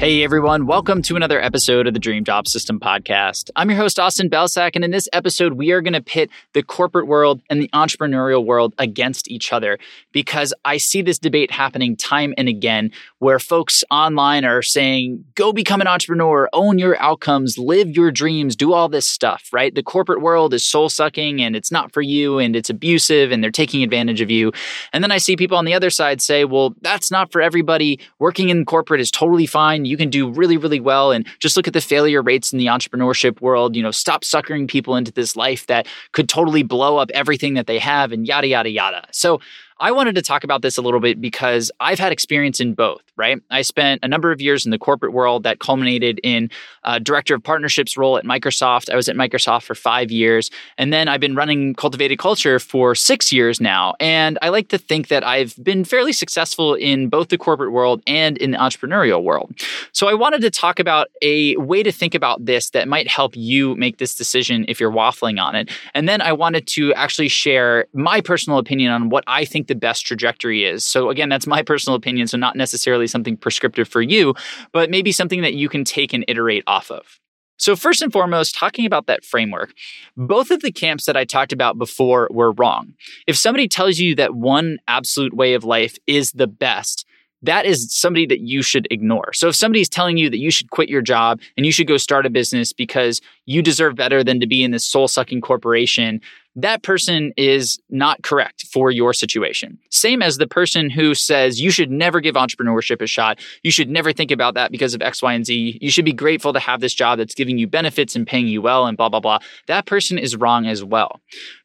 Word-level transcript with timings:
Hey 0.00 0.24
everyone, 0.24 0.64
welcome 0.64 1.02
to 1.02 1.16
another 1.16 1.42
episode 1.42 1.86
of 1.86 1.92
the 1.92 2.00
Dream 2.00 2.24
Job 2.24 2.48
System 2.48 2.80
podcast. 2.80 3.50
I'm 3.54 3.68
your 3.68 3.78
host, 3.78 4.00
Austin 4.00 4.30
Belcak, 4.30 4.70
and 4.74 4.82
in 4.82 4.92
this 4.92 5.10
episode, 5.12 5.52
we 5.52 5.72
are 5.72 5.82
going 5.82 5.92
to 5.92 6.00
pit 6.00 6.30
the 6.54 6.62
corporate 6.62 7.06
world 7.06 7.42
and 7.50 7.60
the 7.60 7.68
entrepreneurial 7.74 8.42
world 8.42 8.72
against 8.78 9.30
each 9.30 9.52
other 9.52 9.78
because 10.10 10.54
I 10.64 10.78
see 10.78 11.02
this 11.02 11.18
debate 11.18 11.50
happening 11.50 11.96
time 11.96 12.32
and 12.38 12.48
again 12.48 12.92
where 13.18 13.38
folks 13.38 13.84
online 13.90 14.46
are 14.46 14.62
saying, 14.62 15.22
go 15.34 15.52
become 15.52 15.82
an 15.82 15.86
entrepreneur, 15.86 16.48
own 16.54 16.78
your 16.78 16.98
outcomes, 16.98 17.58
live 17.58 17.90
your 17.90 18.10
dreams, 18.10 18.56
do 18.56 18.72
all 18.72 18.88
this 18.88 19.06
stuff, 19.06 19.50
right? 19.52 19.74
The 19.74 19.82
corporate 19.82 20.22
world 20.22 20.54
is 20.54 20.64
soul 20.64 20.88
sucking 20.88 21.42
and 21.42 21.54
it's 21.54 21.70
not 21.70 21.92
for 21.92 22.00
you 22.00 22.38
and 22.38 22.56
it's 22.56 22.70
abusive 22.70 23.32
and 23.32 23.44
they're 23.44 23.50
taking 23.50 23.82
advantage 23.82 24.22
of 24.22 24.30
you. 24.30 24.50
And 24.94 25.04
then 25.04 25.12
I 25.12 25.18
see 25.18 25.36
people 25.36 25.58
on 25.58 25.66
the 25.66 25.74
other 25.74 25.90
side 25.90 26.22
say, 26.22 26.46
well, 26.46 26.74
that's 26.80 27.10
not 27.10 27.30
for 27.30 27.42
everybody. 27.42 28.00
Working 28.18 28.48
in 28.48 28.64
corporate 28.64 29.02
is 29.02 29.10
totally 29.10 29.44
fine 29.44 29.89
you 29.90 29.96
can 29.96 30.08
do 30.08 30.30
really, 30.30 30.56
really 30.56 30.80
well. 30.80 31.10
And 31.12 31.26
just 31.40 31.56
look 31.56 31.66
at 31.66 31.74
the 31.74 31.80
failure 31.80 32.22
rates 32.22 32.52
in 32.52 32.58
the 32.58 32.66
entrepreneurship 32.66 33.40
world. 33.40 33.76
You 33.76 33.82
know, 33.82 33.90
stop 33.90 34.24
suckering 34.24 34.66
people 34.66 34.96
into 34.96 35.12
this 35.12 35.36
life 35.36 35.66
that 35.66 35.86
could 36.12 36.28
totally 36.28 36.62
blow 36.62 36.96
up 36.96 37.10
everything 37.12 37.54
that 37.54 37.66
they 37.66 37.78
have 37.78 38.12
and 38.12 38.26
yada, 38.26 38.46
yada, 38.46 38.70
yada. 38.70 39.06
So 39.10 39.40
I 39.80 39.92
wanted 39.92 40.14
to 40.16 40.22
talk 40.22 40.44
about 40.44 40.60
this 40.60 40.76
a 40.76 40.82
little 40.82 41.00
bit 41.00 41.20
because 41.20 41.72
I've 41.80 41.98
had 41.98 42.12
experience 42.12 42.60
in 42.60 42.74
both, 42.74 43.00
right? 43.20 43.38
I 43.50 43.60
spent 43.60 44.00
a 44.02 44.08
number 44.08 44.32
of 44.32 44.40
years 44.40 44.64
in 44.64 44.70
the 44.70 44.78
corporate 44.78 45.12
world 45.12 45.42
that 45.42 45.58
culminated 45.60 46.18
in 46.24 46.50
a 46.84 46.98
director 46.98 47.34
of 47.34 47.42
partnerships 47.42 47.98
role 47.98 48.16
at 48.16 48.24
Microsoft. 48.24 48.90
I 48.90 48.96
was 48.96 49.10
at 49.10 49.14
Microsoft 49.14 49.64
for 49.64 49.74
five 49.74 50.10
years. 50.10 50.50
And 50.78 50.90
then 50.90 51.06
I've 51.06 51.20
been 51.20 51.34
running 51.34 51.74
Cultivated 51.74 52.18
Culture 52.18 52.58
for 52.58 52.94
six 52.94 53.30
years 53.30 53.60
now. 53.60 53.94
And 54.00 54.38
I 54.40 54.48
like 54.48 54.68
to 54.68 54.78
think 54.78 55.08
that 55.08 55.22
I've 55.22 55.54
been 55.62 55.84
fairly 55.84 56.14
successful 56.14 56.74
in 56.74 57.10
both 57.10 57.28
the 57.28 57.36
corporate 57.36 57.72
world 57.72 58.02
and 58.06 58.38
in 58.38 58.52
the 58.52 58.58
entrepreneurial 58.58 59.22
world. 59.22 59.52
So 59.92 60.08
I 60.08 60.14
wanted 60.14 60.40
to 60.40 60.50
talk 60.50 60.80
about 60.80 61.08
a 61.20 61.56
way 61.56 61.82
to 61.82 61.92
think 61.92 62.14
about 62.14 62.46
this 62.46 62.70
that 62.70 62.88
might 62.88 63.06
help 63.06 63.36
you 63.36 63.74
make 63.76 63.98
this 63.98 64.14
decision 64.14 64.64
if 64.66 64.80
you're 64.80 64.90
waffling 64.90 65.38
on 65.38 65.54
it. 65.54 65.70
And 65.92 66.08
then 66.08 66.22
I 66.22 66.32
wanted 66.32 66.66
to 66.68 66.94
actually 66.94 67.28
share 67.28 67.86
my 67.92 68.22
personal 68.22 68.58
opinion 68.58 68.90
on 68.92 69.10
what 69.10 69.24
I 69.26 69.44
think 69.44 69.66
the 69.66 69.74
best 69.74 70.06
trajectory 70.06 70.64
is. 70.64 70.84
So, 70.84 71.10
again, 71.10 71.28
that's 71.28 71.46
my 71.46 71.62
personal 71.62 71.96
opinion. 71.96 72.26
So, 72.26 72.38
not 72.38 72.56
necessarily 72.56 73.06
something 73.10 73.36
prescriptive 73.36 73.88
for 73.88 74.02
you, 74.02 74.34
but 74.72 74.90
maybe 74.90 75.12
something 75.12 75.42
that 75.42 75.54
you 75.54 75.68
can 75.68 75.84
take 75.84 76.12
and 76.12 76.24
iterate 76.28 76.64
off 76.66 76.90
of. 76.90 77.20
So, 77.60 77.76
first 77.76 78.00
and 78.00 78.10
foremost, 78.10 78.56
talking 78.56 78.86
about 78.86 79.06
that 79.06 79.22
framework, 79.22 79.74
both 80.16 80.50
of 80.50 80.62
the 80.62 80.72
camps 80.72 81.04
that 81.04 81.16
I 81.16 81.26
talked 81.26 81.52
about 81.52 81.76
before 81.76 82.26
were 82.30 82.52
wrong. 82.52 82.94
If 83.26 83.36
somebody 83.36 83.68
tells 83.68 83.98
you 83.98 84.14
that 84.14 84.34
one 84.34 84.78
absolute 84.88 85.34
way 85.34 85.52
of 85.52 85.62
life 85.62 85.98
is 86.06 86.32
the 86.32 86.46
best, 86.46 87.04
that 87.42 87.66
is 87.66 87.92
somebody 87.94 88.26
that 88.26 88.40
you 88.40 88.62
should 88.62 88.86
ignore. 88.90 89.32
So 89.32 89.48
if 89.48 89.56
somebody's 89.56 89.88
telling 89.88 90.16
you 90.16 90.30
that 90.30 90.38
you 90.38 90.50
should 90.50 90.70
quit 90.70 90.88
your 90.88 91.02
job 91.02 91.40
and 91.56 91.64
you 91.64 91.72
should 91.72 91.86
go 91.86 91.96
start 91.96 92.26
a 92.26 92.30
business 92.30 92.72
because 92.72 93.20
you 93.46 93.62
deserve 93.62 93.94
better 93.94 94.22
than 94.22 94.40
to 94.40 94.46
be 94.46 94.62
in 94.62 94.70
this 94.70 94.84
soul 94.84 95.08
sucking 95.08 95.40
corporation, 95.40 96.20
that 96.56 96.82
person 96.82 97.32
is 97.36 97.78
not 97.90 98.22
correct 98.22 98.66
for 98.66 98.90
your 98.90 99.12
situation. 99.12 99.78
Same 99.90 100.22
as 100.22 100.36
the 100.36 100.46
person 100.46 100.90
who 100.90 101.14
says 101.14 101.60
you 101.60 101.70
should 101.70 101.90
never 101.90 102.20
give 102.20 102.34
entrepreneurship 102.34 103.00
a 103.00 103.06
shot. 103.06 103.38
You 103.62 103.70
should 103.70 103.88
never 103.88 104.12
think 104.12 104.30
about 104.30 104.54
that 104.54 104.72
because 104.72 104.94
of 104.94 105.02
X, 105.02 105.22
Y, 105.22 105.32
and 105.32 105.46
Z. 105.46 105.78
You 105.80 105.90
should 105.90 106.04
be 106.04 106.12
grateful 106.12 106.52
to 106.52 106.60
have 106.60 106.80
this 106.80 106.94
job 106.94 107.18
that's 107.18 107.34
giving 107.34 107.58
you 107.58 107.66
benefits 107.66 108.16
and 108.16 108.26
paying 108.26 108.48
you 108.48 108.62
well 108.62 108.86
and 108.86 108.96
blah, 108.96 109.08
blah, 109.08 109.20
blah. 109.20 109.38
That 109.66 109.86
person 109.86 110.18
is 110.18 110.36
wrong 110.36 110.66
as 110.66 110.82
well. 110.82 111.20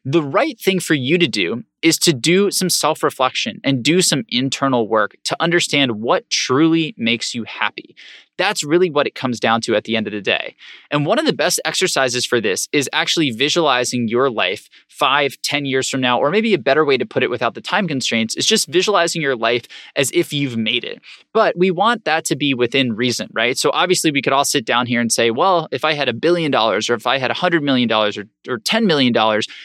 The 0.08 0.22
right 0.22 0.56
thing 0.56 0.78
for 0.78 0.94
you 0.94 1.18
to 1.18 1.26
do 1.26 1.64
is 1.82 1.98
to 1.98 2.12
do 2.12 2.50
some 2.50 2.70
self 2.70 3.02
reflection 3.02 3.60
and 3.62 3.82
do 3.82 4.00
some 4.02 4.24
internal 4.28 4.88
work 4.88 5.16
to 5.24 5.36
understand 5.40 6.00
what 6.00 6.28
truly 6.30 6.94
makes 6.96 7.34
you 7.34 7.44
happy. 7.44 7.94
That's 8.38 8.62
really 8.62 8.90
what 8.90 9.06
it 9.06 9.14
comes 9.14 9.40
down 9.40 9.62
to 9.62 9.74
at 9.76 9.84
the 9.84 9.96
end 9.96 10.06
of 10.06 10.12
the 10.12 10.20
day. 10.20 10.56
And 10.90 11.06
one 11.06 11.18
of 11.18 11.24
the 11.24 11.32
best 11.32 11.58
exercises 11.64 12.26
for 12.26 12.38
this 12.38 12.68
is 12.70 12.90
actually 12.92 13.30
visualizing 13.30 14.08
your 14.08 14.28
life 14.28 14.68
five, 14.88 15.40
ten 15.42 15.64
years 15.64 15.88
from 15.88 16.02
now, 16.02 16.18
or 16.18 16.30
maybe 16.30 16.52
a 16.52 16.58
better 16.58 16.84
way 16.84 16.98
to 16.98 17.06
put 17.06 17.22
it 17.22 17.30
without 17.30 17.54
the 17.54 17.60
time 17.62 17.88
constraints 17.88 18.36
is 18.36 18.44
just 18.44 18.68
visualizing 18.68 19.22
your 19.22 19.36
life 19.36 19.64
as 19.94 20.10
if 20.12 20.32
you've 20.32 20.56
made 20.56 20.84
it. 20.84 21.00
But 21.32 21.56
we 21.56 21.70
want 21.70 22.04
that 22.04 22.24
to 22.26 22.36
be 22.36 22.52
within 22.52 22.94
reason, 22.94 23.30
right? 23.32 23.56
So 23.56 23.70
obviously, 23.72 24.10
we 24.10 24.22
could 24.22 24.32
all 24.32 24.44
sit 24.44 24.66
down 24.66 24.86
here 24.86 25.00
and 25.00 25.10
say, 25.10 25.30
well, 25.30 25.68
if 25.70 25.84
I 25.84 25.94
had 25.94 26.08
a 26.08 26.12
billion 26.12 26.50
dollars, 26.50 26.90
or 26.90 26.94
if 26.94 27.06
I 27.06 27.18
had 27.18 27.30
a 27.30 27.34
hundred 27.34 27.62
million 27.62 27.88
dollars, 27.88 28.18
or, 28.18 28.24
or 28.48 28.58
$10 28.58 28.84
million, 28.84 29.14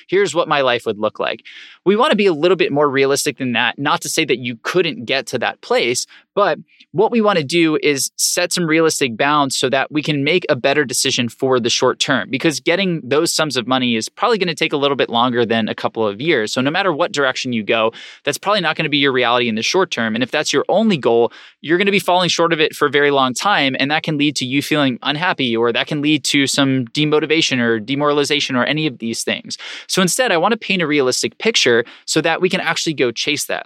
here's 0.08 0.31
what 0.36 0.48
my 0.48 0.62
life 0.62 0.86
would 0.86 1.00
look 1.00 1.20
like. 1.20 1.44
We 1.86 1.96
want 1.96 2.12
to 2.12 2.18
be 2.18 2.28
a 2.28 2.34
little 2.34 2.58
bit 2.58 2.72
more 2.72 2.90
realistic 2.90 3.38
than 3.38 3.54
that. 3.54 3.80
Not 3.80 4.02
to 4.02 4.10
say 4.10 4.26
that 4.26 4.38
you 4.38 4.58
couldn't 4.64 5.06
get 5.06 5.26
to 5.28 5.40
that 5.40 5.62
place, 5.62 6.06
but 6.36 6.60
what 6.92 7.12
we 7.12 7.22
want 7.22 7.38
to 7.38 7.44
do 7.44 7.78
is 7.82 8.12
set 8.18 8.52
some 8.52 8.66
realistic 8.66 9.16
bounds 9.16 9.58
so 9.58 9.70
that 9.70 9.92
we 9.92 10.02
can 10.02 10.24
make 10.24 10.46
a 10.50 10.56
better 10.56 10.84
decision 10.84 11.30
for 11.30 11.60
the 11.60 11.70
short 11.70 12.00
term 12.00 12.30
because 12.30 12.60
getting 12.60 13.02
those 13.02 13.34
sums 13.34 13.56
of 13.56 13.66
money 13.66 13.96
is 13.96 14.10
probably 14.10 14.38
going 14.38 14.50
to 14.50 14.56
take 14.56 14.74
a 14.74 14.78
little 14.78 14.98
bit 14.98 15.10
longer 15.10 15.46
than 15.46 15.70
a 15.70 15.76
couple 15.76 16.06
of 16.06 16.20
years. 16.20 16.52
So 16.52 16.60
no 16.60 16.70
matter 16.70 16.92
what 16.92 17.14
direction 17.14 17.54
you 17.54 17.64
go, 17.64 17.94
that's 18.26 18.38
probably 18.38 18.62
not 18.62 18.76
going 18.76 18.84
to 18.84 18.90
be 18.90 18.98
your 18.98 19.14
reality 19.14 19.48
in 19.48 19.56
the 19.56 19.64
short 19.64 19.90
term. 19.90 20.16
And 20.16 20.24
if 20.24 20.32
that's 20.32 20.52
your 20.52 20.66
only 20.68 20.98
goal, 20.98 21.32
you're 21.62 21.78
going 21.78 21.86
to 21.86 21.92
be 21.92 22.00
falling 22.00 22.30
short 22.30 22.52
of 22.52 22.60
it 22.60 22.76
for 22.76 22.88
a 22.88 22.92
very 22.92 23.12
long 23.12 23.34
time. 23.34 23.76
And 23.80 23.90
that 23.90 24.04
can 24.04 24.18
lead 24.18 24.36
to 24.38 24.46
you 24.46 24.62
feeling 24.62 25.00
unhappy 25.02 25.56
or 25.56 25.72
that 25.72 25.88
can 25.88 26.02
lead 26.02 26.24
to 26.26 26.46
some 26.46 26.86
demotivation 26.88 27.60
or 27.60 27.80
demoralization 27.80 28.56
or 28.56 28.66
any 28.66 28.86
of 28.86 28.98
these 28.98 29.24
things. 29.24 29.58
So 29.88 30.02
instead, 30.02 30.32
I 30.32 30.38
want 30.38 30.52
to 30.52 30.58
paint 30.58 30.82
a 30.82 30.88
realistic 30.88 31.38
picture 31.38 31.71
so 32.06 32.22
that 32.22 32.42
we 32.42 32.50
can 32.50 32.62
actually 32.62 32.94
go 32.94 33.12
chase 33.12 33.46
that. 33.46 33.66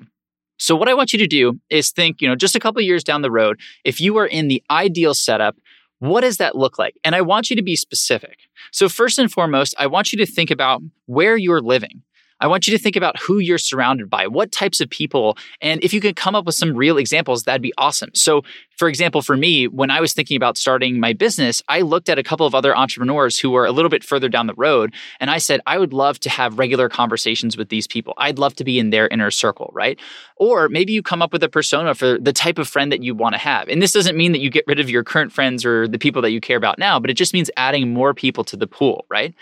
So 0.58 0.76
what 0.76 0.88
I 0.88 0.94
want 0.94 1.12
you 1.12 1.20
to 1.20 1.28
do 1.28 1.60
is 1.70 1.92
think, 1.92 2.22
you 2.22 2.28
know, 2.28 2.36
just 2.36 2.56
a 2.56 2.60
couple 2.60 2.82
years 2.82 3.04
down 3.04 3.22
the 3.22 3.32
road, 3.32 3.60
if 3.84 4.00
you 4.00 4.18
are 4.18 4.26
in 4.26 4.48
the 4.48 4.64
ideal 4.70 5.14
setup, 5.14 5.58
what 6.00 6.22
does 6.22 6.38
that 6.38 6.56
look 6.56 6.78
like? 6.78 6.96
And 7.04 7.16
I 7.16 7.22
want 7.22 7.50
you 7.50 7.56
to 7.56 7.62
be 7.62 7.76
specific. 7.76 8.38
So 8.72 8.88
first 8.90 9.20
and 9.20 9.32
foremost, 9.32 9.76
I 9.78 9.88
want 9.88 10.12
you 10.12 10.18
to 10.20 10.26
think 10.26 10.52
about 10.52 10.82
where 11.06 11.38
you're 11.38 11.62
living. 11.62 12.04
I 12.42 12.48
want 12.48 12.68
you 12.68 12.78
to 12.78 12.82
think 12.82 12.96
about 12.96 13.20
who 13.20 13.40
you're 13.40 13.58
surrounded 13.58 14.10
by, 14.10 14.28
what 14.28 14.52
types 14.52 14.82
of 14.82 14.90
people, 14.90 15.38
and 15.62 15.84
if 15.84 15.94
you 15.94 16.02
could 16.02 16.16
come 16.16 16.36
up 16.36 16.46
with 16.46 16.56
some 16.56 16.76
real 16.76 16.98
examples, 16.98 17.44
that'd 17.44 17.62
be 17.62 17.74
awesome. 17.78 18.10
So, 18.14 18.44
for 18.78 18.90
example, 18.90 19.22
for 19.22 19.38
me, 19.38 19.70
when 19.70 19.90
I 19.90 20.02
was 20.02 20.14
thinking 20.14 20.36
about 20.36 20.58
starting 20.58 21.00
my 21.00 21.14
business, 21.14 21.64
I 21.70 21.80
looked 21.80 22.10
at 22.10 22.20
a 22.20 22.24
couple 22.24 22.46
of 22.46 22.54
other 22.54 22.76
entrepreneurs 22.76 23.40
who 23.40 23.50
were 23.50 23.66
a 23.66 23.72
little 23.72 23.88
bit 23.90 24.04
further 24.04 24.28
down 24.28 24.48
the 24.48 24.54
road, 24.56 24.94
and 25.22 25.30
I 25.30 25.38
said, 25.38 25.62
I 25.66 25.78
would 25.78 25.94
love 25.94 26.20
to 26.22 26.30
have 26.30 26.60
regular 26.60 26.90
conversations 26.90 27.56
with 27.56 27.70
these 27.70 27.88
people. 27.88 28.14
I'd 28.18 28.38
love 28.38 28.56
to 28.56 28.66
be 28.66 28.80
in 28.80 28.90
their 28.90 29.08
inner 29.08 29.32
circle, 29.32 29.72
right? 29.74 29.98
Or 30.36 30.68
maybe 30.68 30.92
you 30.92 31.02
come 31.02 31.22
up 31.22 31.32
with 31.32 31.44
a 31.44 31.50
persona 31.50 31.96
for 31.96 32.18
the 32.18 32.34
type 32.34 32.60
of 32.60 32.68
friend 32.68 32.92
that 32.92 33.02
you 33.02 33.16
want 33.16 33.34
to 33.34 33.40
have. 33.40 33.70
And 33.70 33.82
this 33.82 33.94
doesn't 33.94 34.18
mean 34.18 34.34
that 34.34 34.40
you 34.40 34.50
get 34.50 34.68
rid 34.68 34.80
of 34.82 34.90
your 34.90 35.06
current 35.06 35.32
friends 35.32 35.66
or 35.66 35.88
the 35.88 36.00
people 36.00 36.22
that 36.24 36.32
you 36.32 36.42
care 36.42 36.58
about 36.58 36.78
now, 36.78 37.00
but 37.00 37.10
it 37.10 37.16
just 37.16 37.34
means 37.34 37.50
adding 37.56 37.94
more 37.94 38.14
people 38.14 38.44
to 38.44 38.58
the 38.58 38.68
pool, 38.68 39.06
right? 39.10 39.34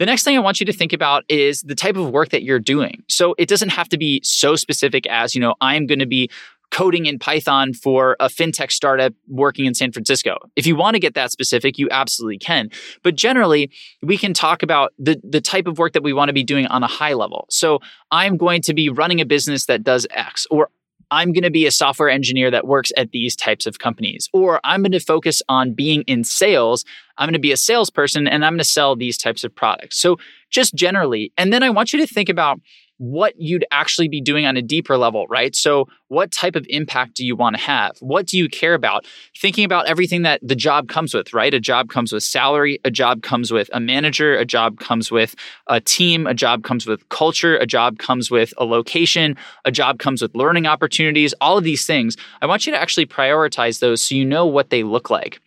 The 0.00 0.06
next 0.06 0.24
thing 0.24 0.34
I 0.34 0.40
want 0.40 0.60
you 0.60 0.66
to 0.66 0.72
think 0.72 0.94
about 0.94 1.24
is 1.28 1.60
the 1.60 1.74
type 1.74 1.94
of 1.94 2.08
work 2.08 2.30
that 2.30 2.42
you're 2.42 2.58
doing. 2.58 3.02
So 3.06 3.34
it 3.36 3.50
doesn't 3.50 3.68
have 3.68 3.86
to 3.90 3.98
be 3.98 4.22
so 4.24 4.56
specific 4.56 5.06
as, 5.06 5.34
you 5.34 5.42
know, 5.42 5.56
I'm 5.60 5.86
going 5.86 5.98
to 5.98 6.06
be 6.06 6.30
coding 6.70 7.04
in 7.04 7.18
Python 7.18 7.74
for 7.74 8.16
a 8.18 8.28
fintech 8.28 8.72
startup 8.72 9.12
working 9.28 9.66
in 9.66 9.74
San 9.74 9.92
Francisco. 9.92 10.38
If 10.56 10.66
you 10.66 10.74
want 10.74 10.94
to 10.94 11.00
get 11.00 11.12
that 11.14 11.32
specific, 11.32 11.78
you 11.78 11.86
absolutely 11.90 12.38
can. 12.38 12.70
But 13.02 13.14
generally, 13.14 13.70
we 14.02 14.16
can 14.16 14.32
talk 14.32 14.62
about 14.62 14.94
the, 14.98 15.20
the 15.22 15.42
type 15.42 15.66
of 15.66 15.78
work 15.78 15.92
that 15.92 16.02
we 16.02 16.14
want 16.14 16.30
to 16.30 16.32
be 16.32 16.44
doing 16.44 16.66
on 16.68 16.82
a 16.82 16.86
high 16.86 17.12
level. 17.12 17.44
So 17.50 17.80
I'm 18.10 18.38
going 18.38 18.62
to 18.62 18.72
be 18.72 18.88
running 18.88 19.20
a 19.20 19.26
business 19.26 19.66
that 19.66 19.82
does 19.82 20.06
X, 20.12 20.46
or 20.50 20.70
I'm 21.10 21.32
going 21.32 21.44
to 21.44 21.50
be 21.50 21.66
a 21.66 21.70
software 21.70 22.08
engineer 22.08 22.50
that 22.50 22.66
works 22.66 22.92
at 22.96 23.10
these 23.12 23.34
types 23.34 23.66
of 23.66 23.78
companies, 23.78 24.28
or 24.32 24.60
I'm 24.64 24.82
going 24.82 24.92
to 24.92 25.00
focus 25.00 25.42
on 25.48 25.74
being 25.74 26.02
in 26.02 26.24
sales. 26.24 26.84
I'm 27.18 27.26
going 27.26 27.34
to 27.34 27.38
be 27.38 27.52
a 27.52 27.56
salesperson 27.56 28.26
and 28.26 28.44
I'm 28.44 28.52
going 28.52 28.58
to 28.58 28.64
sell 28.64 28.96
these 28.96 29.18
types 29.18 29.44
of 29.44 29.54
products. 29.54 29.98
So, 29.98 30.16
just 30.50 30.74
generally, 30.74 31.32
and 31.36 31.52
then 31.52 31.62
I 31.62 31.70
want 31.70 31.92
you 31.92 32.00
to 32.00 32.06
think 32.06 32.28
about 32.28 32.60
what 33.00 33.32
you'd 33.38 33.64
actually 33.70 34.08
be 34.08 34.20
doing 34.20 34.44
on 34.44 34.58
a 34.58 34.62
deeper 34.62 34.98
level, 34.98 35.26
right? 35.28 35.56
So, 35.56 35.88
what 36.08 36.30
type 36.30 36.54
of 36.54 36.66
impact 36.68 37.14
do 37.14 37.24
you 37.24 37.34
want 37.34 37.56
to 37.56 37.62
have? 37.62 37.96
What 38.00 38.26
do 38.26 38.36
you 38.36 38.46
care 38.46 38.74
about? 38.74 39.06
Thinking 39.34 39.64
about 39.64 39.86
everything 39.86 40.20
that 40.22 40.38
the 40.42 40.54
job 40.54 40.88
comes 40.88 41.14
with, 41.14 41.32
right? 41.32 41.54
A 41.54 41.60
job 41.60 41.88
comes 41.88 42.12
with 42.12 42.22
salary, 42.22 42.78
a 42.84 42.90
job 42.90 43.22
comes 43.22 43.50
with 43.50 43.70
a 43.72 43.80
manager, 43.80 44.36
a 44.36 44.44
job 44.44 44.80
comes 44.80 45.10
with 45.10 45.34
a 45.66 45.80
team, 45.80 46.26
a 46.26 46.34
job 46.34 46.62
comes 46.62 46.86
with 46.86 47.08
culture, 47.08 47.56
a 47.56 47.64
job 47.64 47.98
comes 47.98 48.30
with 48.30 48.52
a 48.58 48.66
location, 48.66 49.34
a 49.64 49.70
job 49.70 49.98
comes 49.98 50.20
with 50.20 50.34
learning 50.34 50.66
opportunities, 50.66 51.32
all 51.40 51.56
of 51.56 51.64
these 51.64 51.86
things. 51.86 52.18
I 52.42 52.46
want 52.46 52.66
you 52.66 52.72
to 52.72 52.78
actually 52.78 53.06
prioritize 53.06 53.80
those 53.80 54.02
so 54.02 54.14
you 54.14 54.26
know 54.26 54.44
what 54.44 54.68
they 54.68 54.82
look 54.82 55.08
like. 55.08 55.40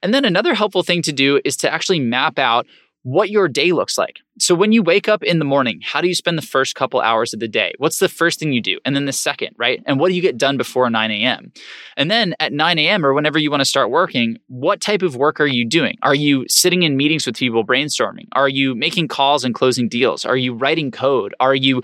And 0.00 0.14
then 0.14 0.24
another 0.24 0.54
helpful 0.54 0.84
thing 0.84 1.02
to 1.02 1.12
do 1.12 1.40
is 1.44 1.56
to 1.58 1.72
actually 1.72 1.98
map 1.98 2.38
out 2.38 2.66
what 3.02 3.30
your 3.30 3.48
day 3.48 3.72
looks 3.72 3.96
like. 3.96 4.18
So 4.38 4.54
when 4.54 4.72
you 4.72 4.82
wake 4.82 5.08
up 5.08 5.22
in 5.22 5.38
the 5.38 5.44
morning, 5.44 5.80
how 5.82 6.00
do 6.00 6.08
you 6.08 6.14
spend 6.14 6.38
the 6.38 6.42
first 6.42 6.74
couple 6.74 7.00
hours 7.00 7.34
of 7.34 7.40
the 7.40 7.48
day? 7.48 7.72
What's 7.78 7.98
the 7.98 8.08
first 8.08 8.38
thing 8.38 8.52
you 8.52 8.62
do? 8.62 8.78
And 8.84 8.96
then 8.96 9.04
the 9.04 9.12
second, 9.12 9.54
right? 9.58 9.82
And 9.86 9.98
what 10.00 10.08
do 10.08 10.14
you 10.14 10.22
get 10.22 10.38
done 10.38 10.56
before 10.56 10.88
9 10.88 11.10
a.m.? 11.10 11.52
And 11.96 12.10
then 12.10 12.34
at 12.40 12.52
9 12.52 12.78
a.m. 12.78 13.04
or 13.04 13.12
whenever 13.12 13.38
you 13.38 13.50
want 13.50 13.60
to 13.60 13.66
start 13.66 13.90
working, 13.90 14.38
what 14.48 14.80
type 14.80 15.02
of 15.02 15.16
work 15.16 15.40
are 15.40 15.46
you 15.46 15.66
doing? 15.66 15.98
Are 16.02 16.14
you 16.14 16.46
sitting 16.48 16.82
in 16.82 16.96
meetings 16.96 17.26
with 17.26 17.36
people 17.36 17.64
brainstorming? 17.66 18.28
Are 18.32 18.48
you 18.48 18.74
making 18.74 19.08
calls 19.08 19.44
and 19.44 19.54
closing 19.54 19.88
deals? 19.88 20.24
Are 20.24 20.36
you 20.36 20.54
writing 20.54 20.90
code? 20.90 21.34
Are 21.40 21.54
you 21.54 21.82